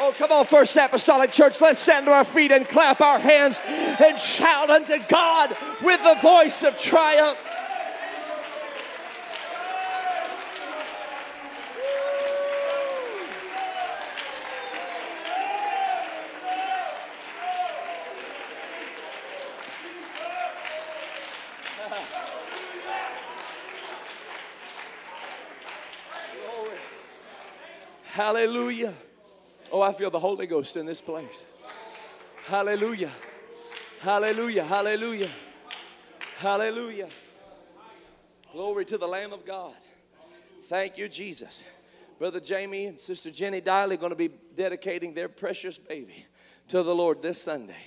Oh, 0.00 0.12
come 0.16 0.32
on, 0.32 0.44
First 0.44 0.76
Apostolic 0.76 1.30
Church, 1.30 1.60
let's 1.60 1.78
stand 1.78 2.06
to 2.06 2.12
our 2.12 2.24
feet 2.24 2.50
and 2.50 2.68
clap 2.68 3.00
our 3.00 3.20
hands 3.20 3.60
and 3.64 4.18
shout 4.18 4.68
unto 4.68 4.98
God 5.08 5.56
with 5.82 6.02
the 6.02 6.16
voice 6.20 6.64
of 6.64 6.76
triumph. 6.76 7.38
Hallelujah. 28.24 28.94
Oh, 29.70 29.82
I 29.82 29.92
feel 29.92 30.10
the 30.10 30.18
Holy 30.18 30.46
Ghost 30.46 30.78
in 30.78 30.86
this 30.86 31.02
place. 31.02 31.44
Hallelujah. 32.46 33.10
Hallelujah. 34.00 34.64
Hallelujah. 34.64 35.28
Hallelujah. 36.38 37.10
Glory 38.50 38.86
to 38.86 38.96
the 38.96 39.06
Lamb 39.06 39.34
of 39.34 39.44
God. 39.44 39.74
Thank 40.62 40.96
you, 40.96 41.06
Jesus. 41.06 41.64
Brother 42.18 42.40
Jamie 42.40 42.86
and 42.86 42.98
Sister 42.98 43.30
Jenny 43.30 43.60
Diley 43.60 43.96
are 43.96 43.98
going 43.98 44.08
to 44.08 44.16
be 44.16 44.30
dedicating 44.56 45.12
their 45.12 45.28
precious 45.28 45.76
baby 45.76 46.24
to 46.68 46.82
the 46.82 46.94
Lord 46.94 47.20
this 47.20 47.42
Sunday. 47.42 47.84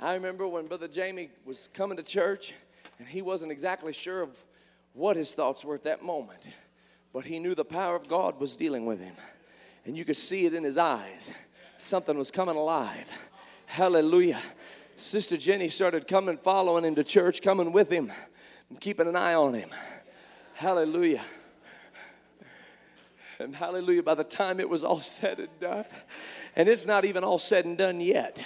I 0.00 0.14
remember 0.14 0.48
when 0.48 0.66
Brother 0.66 0.88
Jamie 0.88 1.30
was 1.44 1.68
coming 1.72 1.96
to 1.96 2.02
church 2.02 2.54
and 2.98 3.06
he 3.06 3.22
wasn't 3.22 3.52
exactly 3.52 3.92
sure 3.92 4.22
of 4.22 4.36
what 4.94 5.14
his 5.14 5.32
thoughts 5.36 5.64
were 5.64 5.76
at 5.76 5.84
that 5.84 6.02
moment, 6.02 6.44
but 7.12 7.24
he 7.24 7.38
knew 7.38 7.54
the 7.54 7.64
power 7.64 7.94
of 7.94 8.08
God 8.08 8.40
was 8.40 8.56
dealing 8.56 8.84
with 8.84 8.98
him 8.98 9.14
and 9.84 9.96
you 9.96 10.04
could 10.04 10.16
see 10.16 10.46
it 10.46 10.54
in 10.54 10.64
his 10.64 10.76
eyes. 10.76 11.32
Something 11.76 12.18
was 12.18 12.30
coming 12.30 12.56
alive. 12.56 13.10
Hallelujah. 13.66 14.40
Sister 14.96 15.36
Jenny 15.36 15.68
started 15.68 16.06
coming, 16.06 16.36
following 16.36 16.84
him 16.84 16.94
to 16.96 17.04
church, 17.04 17.40
coming 17.40 17.72
with 17.72 17.90
him, 17.90 18.12
and 18.68 18.80
keeping 18.80 19.08
an 19.08 19.16
eye 19.16 19.34
on 19.34 19.54
him. 19.54 19.70
Hallelujah. 20.54 21.24
And 23.38 23.54
hallelujah, 23.54 24.02
by 24.02 24.14
the 24.14 24.24
time 24.24 24.60
it 24.60 24.68
was 24.68 24.84
all 24.84 25.00
said 25.00 25.38
and 25.38 25.60
done, 25.60 25.86
and 26.54 26.68
it's 26.68 26.84
not 26.84 27.06
even 27.06 27.24
all 27.24 27.38
said 27.38 27.64
and 27.64 27.78
done 27.78 28.00
yet, 28.02 28.44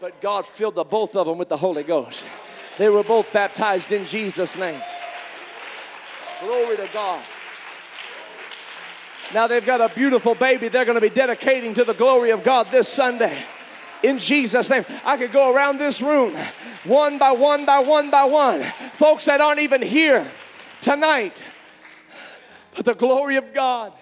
but 0.00 0.20
God 0.20 0.46
filled 0.46 0.76
the 0.76 0.84
both 0.84 1.16
of 1.16 1.26
them 1.26 1.38
with 1.38 1.48
the 1.48 1.56
Holy 1.56 1.82
Ghost. 1.82 2.28
They 2.78 2.88
were 2.88 3.02
both 3.02 3.32
baptized 3.32 3.90
in 3.90 4.04
Jesus' 4.04 4.56
name. 4.56 4.80
Glory 6.40 6.76
to 6.76 6.88
God. 6.92 7.24
Now 9.34 9.46
they've 9.46 9.64
got 9.64 9.80
a 9.80 9.92
beautiful 9.94 10.34
baby 10.34 10.68
they're 10.68 10.84
going 10.84 10.96
to 10.96 11.00
be 11.00 11.08
dedicating 11.08 11.74
to 11.74 11.84
the 11.84 11.94
glory 11.94 12.30
of 12.30 12.42
God 12.42 12.70
this 12.70 12.88
Sunday. 12.88 13.36
In 14.02 14.18
Jesus' 14.18 14.70
name. 14.70 14.84
I 15.04 15.16
could 15.16 15.32
go 15.32 15.54
around 15.54 15.78
this 15.78 16.00
room 16.00 16.34
one 16.84 17.18
by 17.18 17.32
one 17.32 17.64
by 17.64 17.80
one 17.80 18.10
by 18.10 18.24
one. 18.24 18.62
Folks 18.62 19.24
that 19.24 19.40
aren't 19.40 19.60
even 19.60 19.82
here 19.82 20.26
tonight. 20.80 21.42
But 22.76 22.84
the 22.84 22.94
glory 22.94 23.36
of 23.36 23.52
God 23.52 23.92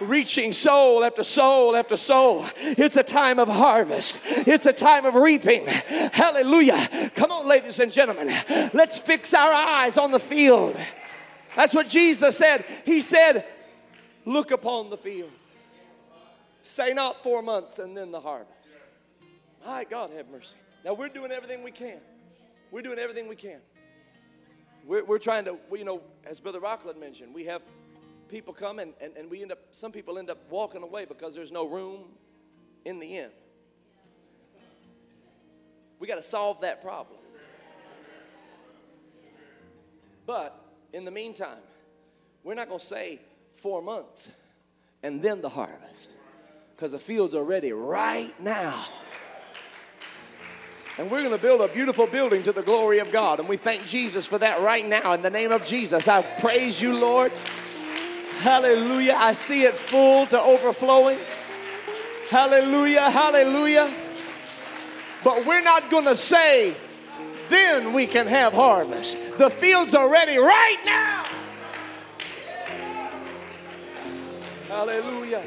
reaching 0.00 0.52
soul 0.52 1.04
after 1.04 1.24
soul 1.24 1.76
after 1.76 1.96
soul. 1.96 2.46
It's 2.56 2.96
a 2.96 3.02
time 3.02 3.38
of 3.38 3.48
harvest, 3.48 4.20
it's 4.24 4.66
a 4.66 4.72
time 4.72 5.04
of 5.04 5.14
reaping. 5.14 5.66
Hallelujah. 5.66 7.10
Come 7.14 7.32
on, 7.32 7.46
ladies 7.46 7.80
and 7.80 7.92
gentlemen, 7.92 8.28
let's 8.72 8.98
fix 8.98 9.34
our 9.34 9.52
eyes 9.52 9.98
on 9.98 10.10
the 10.10 10.20
field. 10.20 10.76
That's 11.54 11.74
what 11.74 11.88
Jesus 11.88 12.38
said. 12.38 12.64
He 12.84 13.00
said, 13.00 13.44
Look 14.28 14.50
upon 14.50 14.90
the 14.90 14.98
field. 14.98 15.30
Say 16.60 16.92
not 16.92 17.22
four 17.22 17.40
months 17.40 17.78
and 17.78 17.96
then 17.96 18.10
the 18.10 18.20
harvest. 18.20 18.68
My 19.64 19.86
God, 19.88 20.10
have 20.10 20.28
mercy. 20.28 20.58
Now 20.84 20.92
we're 20.92 21.08
doing 21.08 21.32
everything 21.32 21.62
we 21.62 21.70
can. 21.70 21.96
We're 22.70 22.82
doing 22.82 22.98
everything 22.98 23.26
we 23.26 23.36
can. 23.36 23.60
We're, 24.84 25.02
we're 25.02 25.18
trying 25.18 25.46
to, 25.46 25.56
you 25.72 25.86
know, 25.86 26.02
as 26.26 26.40
Brother 26.40 26.60
Rockland 26.60 27.00
mentioned, 27.00 27.32
we 27.32 27.46
have 27.46 27.62
people 28.28 28.52
come 28.52 28.80
and, 28.80 28.92
and, 29.00 29.16
and 29.16 29.30
we 29.30 29.40
end 29.40 29.50
up, 29.50 29.60
some 29.72 29.92
people 29.92 30.18
end 30.18 30.28
up 30.28 30.36
walking 30.50 30.82
away 30.82 31.06
because 31.06 31.34
there's 31.34 31.50
no 31.50 31.66
room 31.66 32.10
in 32.84 32.98
the 32.98 33.16
inn. 33.16 33.30
We 36.00 36.06
got 36.06 36.16
to 36.16 36.22
solve 36.22 36.60
that 36.60 36.82
problem. 36.82 37.18
But 40.26 40.54
in 40.92 41.06
the 41.06 41.10
meantime, 41.10 41.62
we're 42.44 42.56
not 42.56 42.68
going 42.68 42.78
to 42.78 42.84
say 42.84 43.20
four 43.58 43.82
months 43.82 44.30
and 45.02 45.20
then 45.20 45.42
the 45.42 45.48
harvest 45.48 46.14
because 46.74 46.92
the 46.92 46.98
fields 46.98 47.34
are 47.34 47.44
ready 47.44 47.72
right 47.72 48.32
now. 48.38 48.86
And 50.96 51.10
we're 51.10 51.22
going 51.22 51.34
to 51.34 51.42
build 51.42 51.60
a 51.60 51.68
beautiful 51.68 52.06
building 52.06 52.42
to 52.44 52.52
the 52.52 52.62
glory 52.62 52.98
of 52.98 53.12
God. 53.12 53.40
And 53.40 53.48
we 53.48 53.56
thank 53.56 53.84
Jesus 53.84 54.26
for 54.26 54.38
that 54.38 54.60
right 54.62 54.86
now 54.86 55.12
in 55.12 55.22
the 55.22 55.30
name 55.30 55.52
of 55.52 55.64
Jesus. 55.64 56.08
I 56.08 56.22
praise 56.22 56.80
you, 56.82 56.98
Lord. 56.98 57.32
Hallelujah. 58.40 59.14
I 59.16 59.32
see 59.32 59.64
it 59.64 59.76
full 59.76 60.26
to 60.26 60.40
overflowing. 60.40 61.18
Hallelujah. 62.30 63.10
Hallelujah. 63.10 63.92
But 65.24 65.46
we're 65.46 65.62
not 65.62 65.90
going 65.90 66.04
to 66.04 66.16
say, 66.16 66.74
then 67.48 67.92
we 67.92 68.06
can 68.06 68.26
have 68.26 68.52
harvest. 68.52 69.38
The 69.38 69.50
fields 69.50 69.94
are 69.94 70.08
ready 70.10 70.36
right 70.36 70.80
now. 70.84 71.17
Hallelujah. 74.78 75.42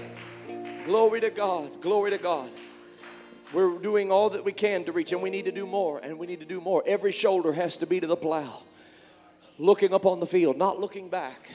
Glory 0.84 1.22
to 1.22 1.30
God. 1.30 1.80
Glory 1.80 2.12
to 2.12 2.18
God. 2.18 2.50
We're 3.54 3.78
doing 3.78 4.12
all 4.12 4.32
that 4.32 4.44
we 4.44 4.52
can 4.52 4.84
to 4.84 4.92
reach, 4.92 5.14
and 5.14 5.22
we 5.22 5.30
need 5.30 5.46
to 5.46 5.54
do 5.54 5.66
more, 5.66 6.00
and 6.00 6.20
we 6.20 6.28
need 6.28 6.42
to 6.42 6.46
do 6.46 6.60
more. 6.60 6.84
Every 6.86 7.14
shoulder 7.14 7.54
has 7.54 7.78
to 7.78 7.86
be 7.86 8.02
to 8.02 8.08
the 8.08 8.18
plow, 8.18 8.62
looking 9.58 9.94
upon 9.94 10.20
the 10.20 10.28
field, 10.28 10.58
not 10.58 10.82
looking 10.82 11.08
back, 11.08 11.50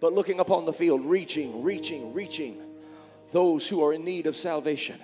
but 0.00 0.14
looking 0.14 0.40
upon 0.40 0.64
the 0.64 0.72
field, 0.72 1.04
reaching, 1.04 1.62
reaching, 1.62 2.14
reaching 2.14 2.62
those 3.30 3.68
who 3.68 3.84
are 3.84 3.92
in 3.92 4.06
need 4.06 4.26
of 4.26 4.34
salvation. 4.34 4.98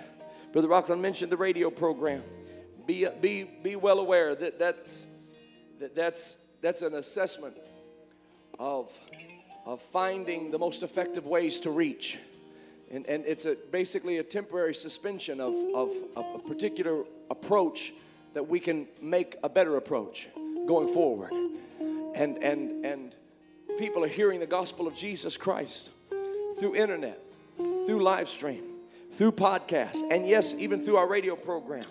Brother 0.51 0.67
Rockland 0.67 1.03
mentioned 1.03 1.31
the 1.31 1.37
radio 1.37 1.69
program. 1.69 2.23
Be, 2.87 3.07
be, 3.21 3.43
be 3.43 3.75
well 3.75 3.99
aware 3.99 4.33
that 4.33 4.57
that's, 4.57 5.05
that 5.79 5.93
that's, 5.95 6.43
that's 6.59 6.81
an 6.81 6.95
assessment 6.95 7.55
of, 8.57 8.99
of 9.65 9.81
finding 9.81 10.51
the 10.51 10.59
most 10.59 10.83
effective 10.83 11.25
ways 11.25 11.59
to 11.61 11.71
reach. 11.71 12.19
And, 12.91 13.05
and 13.07 13.25
it's 13.25 13.45
a, 13.45 13.55
basically 13.71 14.19
a 14.19 14.23
temporary 14.23 14.75
suspension 14.75 15.41
of, 15.41 15.53
of, 15.73 15.91
a 16.15 16.39
particular 16.39 17.03
approach 17.31 17.93
that 18.33 18.47
we 18.47 18.59
can 18.59 18.87
make 19.01 19.37
a 19.43 19.49
better 19.49 19.77
approach 19.77 20.27
going 20.67 20.87
forward. 20.93 21.31
And, 22.15 22.37
and, 22.43 22.85
and 22.85 23.15
people 23.79 24.03
are 24.03 24.09
hearing 24.09 24.39
the 24.39 24.47
gospel 24.47 24.87
of 24.87 24.95
Jesus 24.95 25.35
Christ 25.35 25.89
through 26.59 26.75
internet, 26.75 27.19
through 27.57 28.03
live 28.03 28.29
stream, 28.29 28.63
through 29.13 29.31
podcasts, 29.31 30.01
and 30.11 30.27
yes, 30.27 30.53
even 30.53 30.79
through 30.79 30.97
our 30.97 31.07
radio 31.07 31.35
program. 31.35 31.85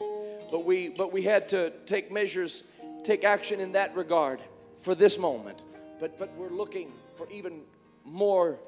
But 0.51 0.65
we, 0.65 0.89
but 0.89 1.13
we 1.13 1.23
had 1.23 1.49
to 1.49 1.71
take 1.87 2.13
measures, 2.13 2.63
take 3.03 3.25
action 3.25 3.59
in 3.59 3.73
that 3.73 3.97
regard 3.97 4.39
for 4.79 4.95
this 4.95 5.19
moment. 5.19 5.61
But, 5.99 6.19
but 6.19 6.33
we're 6.37 6.51
looking 6.51 6.93
for 7.17 7.29
even 7.31 7.63
more 8.05 8.59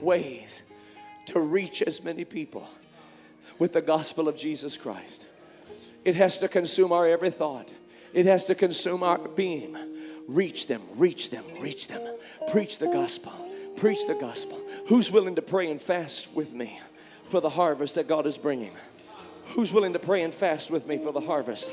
ways 0.00 0.62
to 1.26 1.40
reach 1.40 1.82
as 1.82 2.02
many 2.04 2.24
people 2.24 2.68
with 3.58 3.72
the 3.72 3.82
gospel 3.82 4.28
of 4.28 4.36
Jesus 4.36 4.76
Christ. 4.76 5.26
It 6.04 6.16
has 6.16 6.38
to 6.40 6.48
consume 6.48 6.92
our 6.92 7.06
every 7.06 7.30
thought, 7.30 7.72
it 8.12 8.26
has 8.26 8.44
to 8.46 8.54
consume 8.54 9.02
our 9.02 9.18
being. 9.18 9.76
Reach 10.26 10.68
them, 10.68 10.80
reach 10.96 11.28
them, 11.28 11.44
reach 11.60 11.88
them. 11.88 12.00
Preach 12.48 12.78
the 12.78 12.86
gospel, 12.86 13.32
preach 13.76 14.06
the 14.06 14.14
gospel. 14.14 14.58
Who's 14.88 15.10
willing 15.10 15.34
to 15.34 15.42
pray 15.42 15.70
and 15.70 15.82
fast 15.82 16.34
with 16.34 16.54
me 16.54 16.80
for 17.24 17.40
the 17.42 17.50
harvest 17.50 17.96
that 17.96 18.08
God 18.08 18.26
is 18.26 18.38
bringing? 18.38 18.72
Who's 19.48 19.70
willing 19.70 19.92
to 19.92 19.98
pray 19.98 20.22
and 20.22 20.34
fast 20.34 20.70
with 20.70 20.86
me 20.86 20.96
for 20.96 21.12
the 21.12 21.20
harvest? 21.20 21.70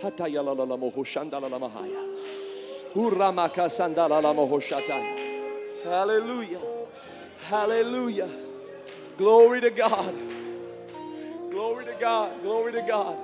Hallelujah. 5.83 6.61
Hallelujah. 7.47 8.29
Glory 9.17 9.61
to 9.61 9.69
God. 9.69 10.15
Glory 11.49 11.85
to 11.85 11.95
God. 11.99 12.41
Glory 12.41 12.71
to 12.73 12.81
God. 12.81 13.17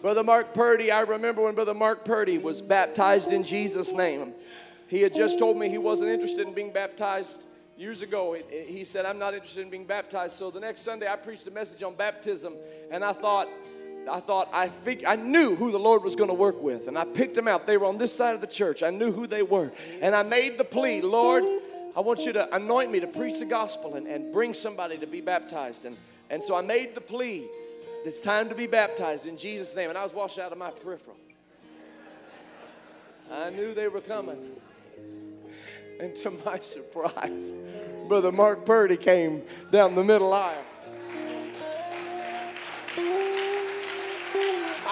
Brother 0.00 0.24
Mark 0.24 0.54
Purdy, 0.54 0.90
I 0.90 1.02
remember 1.02 1.42
when 1.42 1.54
Brother 1.54 1.74
Mark 1.74 2.04
Purdy 2.04 2.38
was 2.38 2.60
baptized 2.60 3.32
in 3.32 3.44
Jesus' 3.44 3.92
name. 3.92 4.34
He 4.88 5.02
had 5.02 5.14
just 5.14 5.38
told 5.38 5.56
me 5.56 5.68
he 5.68 5.78
wasn't 5.78 6.10
interested 6.10 6.46
in 6.46 6.54
being 6.54 6.72
baptized 6.72 7.46
years 7.76 8.02
ago. 8.02 8.36
He 8.50 8.84
said, 8.84 9.06
I'm 9.06 9.18
not 9.18 9.34
interested 9.34 9.62
in 9.62 9.70
being 9.70 9.86
baptized. 9.86 10.34
So 10.34 10.50
the 10.50 10.60
next 10.60 10.80
Sunday, 10.80 11.08
I 11.08 11.16
preached 11.16 11.46
a 11.46 11.50
message 11.50 11.82
on 11.82 11.94
baptism, 11.94 12.54
and 12.90 13.04
I 13.04 13.12
thought, 13.12 13.48
I 14.10 14.20
thought 14.20 14.48
I 14.52 14.68
fig- 14.68 15.04
I 15.04 15.16
knew 15.16 15.54
who 15.56 15.70
the 15.70 15.78
Lord 15.78 16.02
was 16.02 16.16
going 16.16 16.28
to 16.28 16.34
work 16.34 16.60
with, 16.62 16.88
and 16.88 16.98
I 16.98 17.04
picked 17.04 17.34
them 17.34 17.48
out. 17.48 17.66
They 17.66 17.76
were 17.76 17.86
on 17.86 17.98
this 17.98 18.14
side 18.14 18.34
of 18.34 18.40
the 18.40 18.46
church. 18.46 18.82
I 18.82 18.90
knew 18.90 19.12
who 19.12 19.26
they 19.26 19.42
were, 19.42 19.72
and 20.00 20.14
I 20.14 20.22
made 20.22 20.58
the 20.58 20.64
plea, 20.64 21.00
Lord. 21.02 21.44
I 21.94 22.00
want 22.00 22.24
you 22.24 22.32
to 22.32 22.54
anoint 22.54 22.90
me 22.90 23.00
to 23.00 23.06
preach 23.06 23.38
the 23.38 23.44
gospel 23.44 23.94
and, 23.94 24.06
and 24.06 24.32
bring 24.32 24.54
somebody 24.54 24.96
to 24.98 25.06
be 25.06 25.20
baptized. 25.20 25.84
And, 25.84 25.96
and 26.30 26.42
so 26.42 26.54
I 26.54 26.62
made 26.62 26.94
the 26.94 27.02
plea 27.02 27.46
it's 28.04 28.20
time 28.20 28.48
to 28.48 28.54
be 28.54 28.66
baptized 28.66 29.26
in 29.26 29.36
Jesus' 29.36 29.76
name. 29.76 29.88
And 29.88 29.96
I 29.96 30.02
was 30.02 30.12
washed 30.12 30.38
out 30.38 30.50
of 30.50 30.58
my 30.58 30.70
peripheral. 30.70 31.16
I 33.30 33.50
knew 33.50 33.74
they 33.74 33.88
were 33.88 34.00
coming. 34.00 34.50
And 36.00 36.14
to 36.16 36.30
my 36.44 36.58
surprise, 36.60 37.52
Brother 38.08 38.32
Mark 38.32 38.66
Purdy 38.66 38.96
came 38.96 39.42
down 39.70 39.94
the 39.94 40.04
middle 40.04 40.32
aisle. 40.34 40.64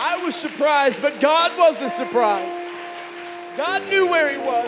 I 0.02 0.16
was 0.24 0.34
surprised, 0.34 1.02
but 1.02 1.20
God 1.20 1.58
wasn't 1.58 1.90
surprised. 1.90 2.66
God 3.58 3.86
knew 3.90 4.08
where 4.08 4.30
he 4.30 4.38
was. 4.38 4.66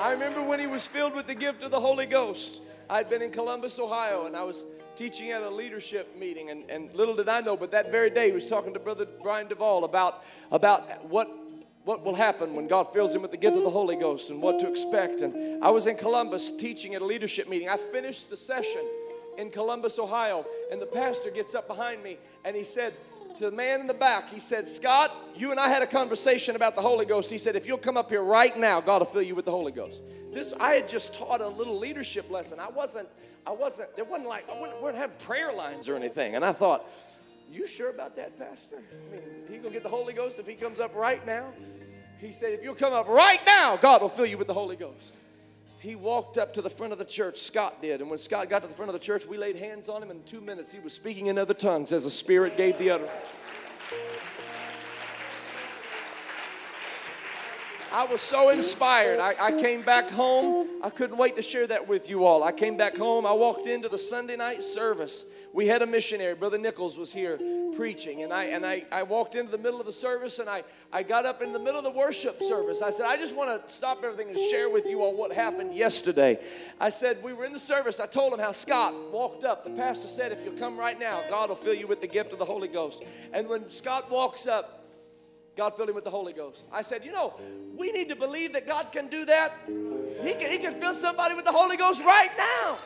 I 0.00 0.10
remember 0.10 0.42
when 0.42 0.58
he 0.58 0.66
was 0.66 0.84
filled 0.88 1.14
with 1.14 1.28
the 1.28 1.36
gift 1.36 1.62
of 1.62 1.70
the 1.70 1.78
Holy 1.78 2.06
Ghost. 2.06 2.62
I'd 2.90 3.08
been 3.08 3.22
in 3.22 3.30
Columbus, 3.30 3.78
Ohio, 3.78 4.26
and 4.26 4.34
I 4.34 4.42
was 4.42 4.66
teaching 4.96 5.30
at 5.30 5.42
a 5.42 5.48
leadership 5.48 6.18
meeting. 6.18 6.50
And, 6.50 6.68
and 6.68 6.92
little 6.96 7.14
did 7.14 7.28
I 7.28 7.40
know, 7.40 7.56
but 7.56 7.70
that 7.70 7.92
very 7.92 8.10
day 8.10 8.26
he 8.26 8.32
was 8.32 8.48
talking 8.48 8.74
to 8.74 8.80
Brother 8.80 9.06
Brian 9.22 9.46
Duvall 9.46 9.84
about, 9.84 10.24
about 10.50 11.04
what, 11.04 11.30
what 11.84 12.04
will 12.04 12.16
happen 12.16 12.56
when 12.56 12.66
God 12.66 12.92
fills 12.92 13.14
him 13.14 13.22
with 13.22 13.30
the 13.30 13.36
gift 13.36 13.56
of 13.56 13.62
the 13.62 13.70
Holy 13.70 13.94
Ghost 13.94 14.30
and 14.30 14.42
what 14.42 14.58
to 14.58 14.68
expect. 14.68 15.22
And 15.22 15.62
I 15.62 15.70
was 15.70 15.86
in 15.86 15.96
Columbus 15.96 16.50
teaching 16.56 16.96
at 16.96 17.02
a 17.02 17.06
leadership 17.06 17.48
meeting. 17.48 17.68
I 17.68 17.76
finished 17.76 18.30
the 18.30 18.36
session 18.36 18.82
in 19.38 19.50
Columbus, 19.50 19.98
Ohio, 19.98 20.46
and 20.70 20.80
the 20.80 20.86
pastor 20.86 21.30
gets 21.30 21.54
up 21.54 21.66
behind 21.66 22.02
me 22.02 22.18
and 22.44 22.56
he 22.56 22.64
said, 22.64 22.94
to 23.36 23.50
the 23.50 23.56
man 23.56 23.80
in 23.80 23.86
the 23.88 23.94
back, 23.94 24.30
he 24.30 24.38
said, 24.38 24.68
Scott, 24.68 25.12
you 25.34 25.50
and 25.50 25.58
I 25.58 25.68
had 25.68 25.82
a 25.82 25.88
conversation 25.88 26.54
about 26.54 26.76
the 26.76 26.82
Holy 26.82 27.04
Ghost. 27.04 27.30
He 27.30 27.38
said, 27.38 27.56
if 27.56 27.66
you'll 27.66 27.78
come 27.78 27.96
up 27.96 28.10
here 28.10 28.22
right 28.22 28.56
now, 28.56 28.80
God 28.80 29.00
will 29.00 29.06
fill 29.06 29.22
you 29.22 29.34
with 29.34 29.44
the 29.44 29.50
Holy 29.50 29.72
Ghost. 29.72 30.02
This 30.32 30.52
I 30.60 30.74
had 30.74 30.88
just 30.88 31.14
taught 31.14 31.40
a 31.40 31.48
little 31.48 31.78
leadership 31.78 32.30
lesson. 32.30 32.60
I 32.60 32.68
wasn't, 32.68 33.08
I 33.44 33.50
wasn't, 33.50 33.90
it 33.96 34.06
wasn't 34.06 34.28
like 34.28 34.48
I 34.48 34.60
wouldn't, 34.60 34.80
wouldn't 34.80 34.98
have 34.98 35.18
prayer 35.18 35.52
lines 35.52 35.88
or 35.88 35.96
anything. 35.96 36.36
And 36.36 36.44
I 36.44 36.52
thought, 36.52 36.88
you 37.50 37.66
sure 37.66 37.90
about 37.90 38.16
that, 38.16 38.38
Pastor? 38.38 38.76
I 38.76 39.12
mean, 39.12 39.22
he 39.50 39.56
gonna 39.58 39.70
get 39.70 39.82
the 39.82 39.88
Holy 39.88 40.12
Ghost 40.12 40.38
if 40.38 40.46
he 40.46 40.54
comes 40.54 40.78
up 40.78 40.94
right 40.94 41.24
now? 41.26 41.52
He 42.18 42.32
said, 42.32 42.52
If 42.52 42.62
you'll 42.62 42.74
come 42.74 42.92
up 42.92 43.08
right 43.08 43.40
now, 43.46 43.76
God 43.76 44.00
will 44.00 44.08
fill 44.08 44.26
you 44.26 44.38
with 44.38 44.46
the 44.46 44.54
Holy 44.54 44.76
Ghost. 44.76 45.16
He 45.84 45.96
walked 45.96 46.38
up 46.38 46.54
to 46.54 46.62
the 46.62 46.70
front 46.70 46.94
of 46.94 46.98
the 46.98 47.04
church, 47.04 47.36
Scott 47.36 47.82
did. 47.82 48.00
And 48.00 48.08
when 48.08 48.16
Scott 48.16 48.48
got 48.48 48.62
to 48.62 48.68
the 48.68 48.72
front 48.72 48.88
of 48.88 48.94
the 48.94 48.98
church, 48.98 49.26
we 49.26 49.36
laid 49.36 49.56
hands 49.56 49.90
on 49.90 50.02
him. 50.02 50.10
In 50.10 50.22
two 50.22 50.40
minutes, 50.40 50.72
he 50.72 50.80
was 50.80 50.94
speaking 50.94 51.26
in 51.26 51.36
other 51.36 51.52
tongues 51.52 51.92
as 51.92 52.04
the 52.04 52.10
Spirit 52.10 52.56
gave 52.56 52.78
the 52.78 52.88
utterance. 52.90 53.30
I 57.92 58.06
was 58.06 58.22
so 58.22 58.48
inspired. 58.48 59.20
I, 59.20 59.34
I, 59.38 59.52
came 59.60 59.82
back 59.82 60.08
home. 60.10 60.68
I 60.82 60.88
couldn't 60.88 61.18
wait 61.18 61.36
to 61.36 61.42
share 61.42 61.66
that 61.66 61.86
with 61.86 62.08
you 62.08 62.24
all. 62.24 62.42
I 62.42 62.50
came 62.50 62.78
back 62.78 62.96
home. 62.96 63.26
I 63.26 63.32
walked 63.32 63.66
into 63.66 63.90
the 63.90 63.98
Sunday 63.98 64.36
night 64.36 64.62
service. 64.62 65.26
We 65.54 65.68
had 65.68 65.82
a 65.82 65.86
missionary, 65.86 66.34
Brother 66.34 66.58
Nichols 66.58 66.98
was 66.98 67.12
here 67.12 67.38
preaching. 67.76 68.24
And 68.24 68.32
I 68.32 68.46
and 68.46 68.66
I, 68.66 68.84
I 68.90 69.04
walked 69.04 69.36
into 69.36 69.52
the 69.52 69.58
middle 69.58 69.78
of 69.78 69.86
the 69.86 69.92
service 69.92 70.40
and 70.40 70.50
I, 70.50 70.64
I 70.92 71.04
got 71.04 71.26
up 71.26 71.42
in 71.42 71.52
the 71.52 71.60
middle 71.60 71.78
of 71.78 71.84
the 71.84 71.92
worship 71.92 72.42
service. 72.42 72.82
I 72.82 72.90
said, 72.90 73.06
I 73.06 73.16
just 73.16 73.36
want 73.36 73.50
to 73.50 73.72
stop 73.72 74.02
everything 74.02 74.30
and 74.30 74.38
share 74.50 74.68
with 74.68 74.88
you 74.88 75.00
all 75.00 75.16
what 75.16 75.32
happened 75.32 75.72
yesterday. 75.72 76.40
I 76.80 76.88
said, 76.88 77.22
we 77.22 77.32
were 77.32 77.44
in 77.44 77.52
the 77.52 77.60
service. 77.60 78.00
I 78.00 78.06
told 78.06 78.32
him 78.32 78.40
how 78.40 78.50
Scott 78.50 78.94
walked 79.12 79.44
up. 79.44 79.64
The 79.64 79.70
pastor 79.70 80.08
said, 80.08 80.32
if 80.32 80.44
you'll 80.44 80.58
come 80.58 80.76
right 80.76 80.98
now, 80.98 81.22
God 81.30 81.50
will 81.50 81.56
fill 81.56 81.74
you 81.74 81.86
with 81.86 82.00
the 82.00 82.08
gift 82.08 82.32
of 82.32 82.40
the 82.40 82.44
Holy 82.44 82.66
Ghost. 82.68 83.04
And 83.32 83.48
when 83.48 83.70
Scott 83.70 84.10
walks 84.10 84.48
up, 84.48 84.84
God 85.56 85.76
filled 85.76 85.88
him 85.88 85.94
with 85.94 86.02
the 86.02 86.10
Holy 86.10 86.32
Ghost. 86.32 86.66
I 86.72 86.82
said, 86.82 87.04
You 87.04 87.12
know, 87.12 87.34
we 87.76 87.92
need 87.92 88.08
to 88.08 88.16
believe 88.16 88.54
that 88.54 88.66
God 88.66 88.90
can 88.90 89.06
do 89.06 89.24
that. 89.26 89.52
He 89.68 90.34
can, 90.34 90.50
he 90.50 90.58
can 90.58 90.80
fill 90.80 90.94
somebody 90.94 91.36
with 91.36 91.44
the 91.44 91.52
Holy 91.52 91.76
Ghost 91.76 92.02
right 92.02 92.30
now. 92.36 92.78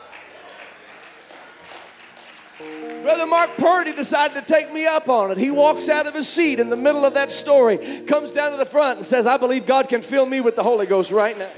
Brother 3.01 3.25
Mark 3.25 3.55
Purdy 3.57 3.93
decided 3.93 4.35
to 4.35 4.41
take 4.41 4.73
me 4.73 4.85
up 4.85 5.07
on 5.07 5.31
it. 5.31 5.37
He 5.37 5.49
walks 5.49 5.87
out 5.87 6.07
of 6.07 6.13
his 6.13 6.27
seat 6.27 6.59
in 6.59 6.69
the 6.69 6.75
middle 6.75 7.05
of 7.05 7.13
that 7.13 7.29
story, 7.29 7.77
comes 8.03 8.33
down 8.33 8.51
to 8.51 8.57
the 8.57 8.65
front, 8.65 8.97
and 8.97 9.05
says, 9.05 9.25
I 9.25 9.37
believe 9.37 9.65
God 9.65 9.87
can 9.87 10.01
fill 10.01 10.25
me 10.25 10.41
with 10.41 10.55
the 10.57 10.63
Holy 10.63 10.85
Ghost 10.85 11.11
right 11.11 11.37
now. 11.37 11.49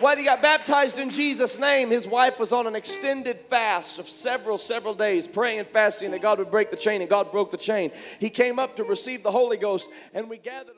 When 0.00 0.18
he 0.18 0.24
got 0.24 0.42
baptized 0.42 0.98
in 0.98 1.10
Jesus' 1.10 1.58
name, 1.58 1.90
his 1.90 2.06
wife 2.06 2.38
was 2.38 2.52
on 2.52 2.66
an 2.66 2.76
extended 2.76 3.40
fast 3.40 3.98
of 3.98 4.08
several, 4.08 4.58
several 4.58 4.94
days, 4.94 5.26
praying 5.26 5.60
and 5.60 5.68
fasting 5.68 6.10
that 6.10 6.20
God 6.20 6.38
would 6.38 6.50
break 6.50 6.70
the 6.70 6.76
chain, 6.76 7.00
and 7.00 7.08
God 7.08 7.32
broke 7.32 7.50
the 7.50 7.56
chain. 7.56 7.90
He 8.20 8.28
came 8.28 8.58
up 8.58 8.76
to 8.76 8.84
receive 8.84 9.22
the 9.22 9.30
Holy 9.30 9.56
Ghost, 9.56 9.88
and 10.12 10.28
we 10.28 10.36
gathered. 10.36 10.74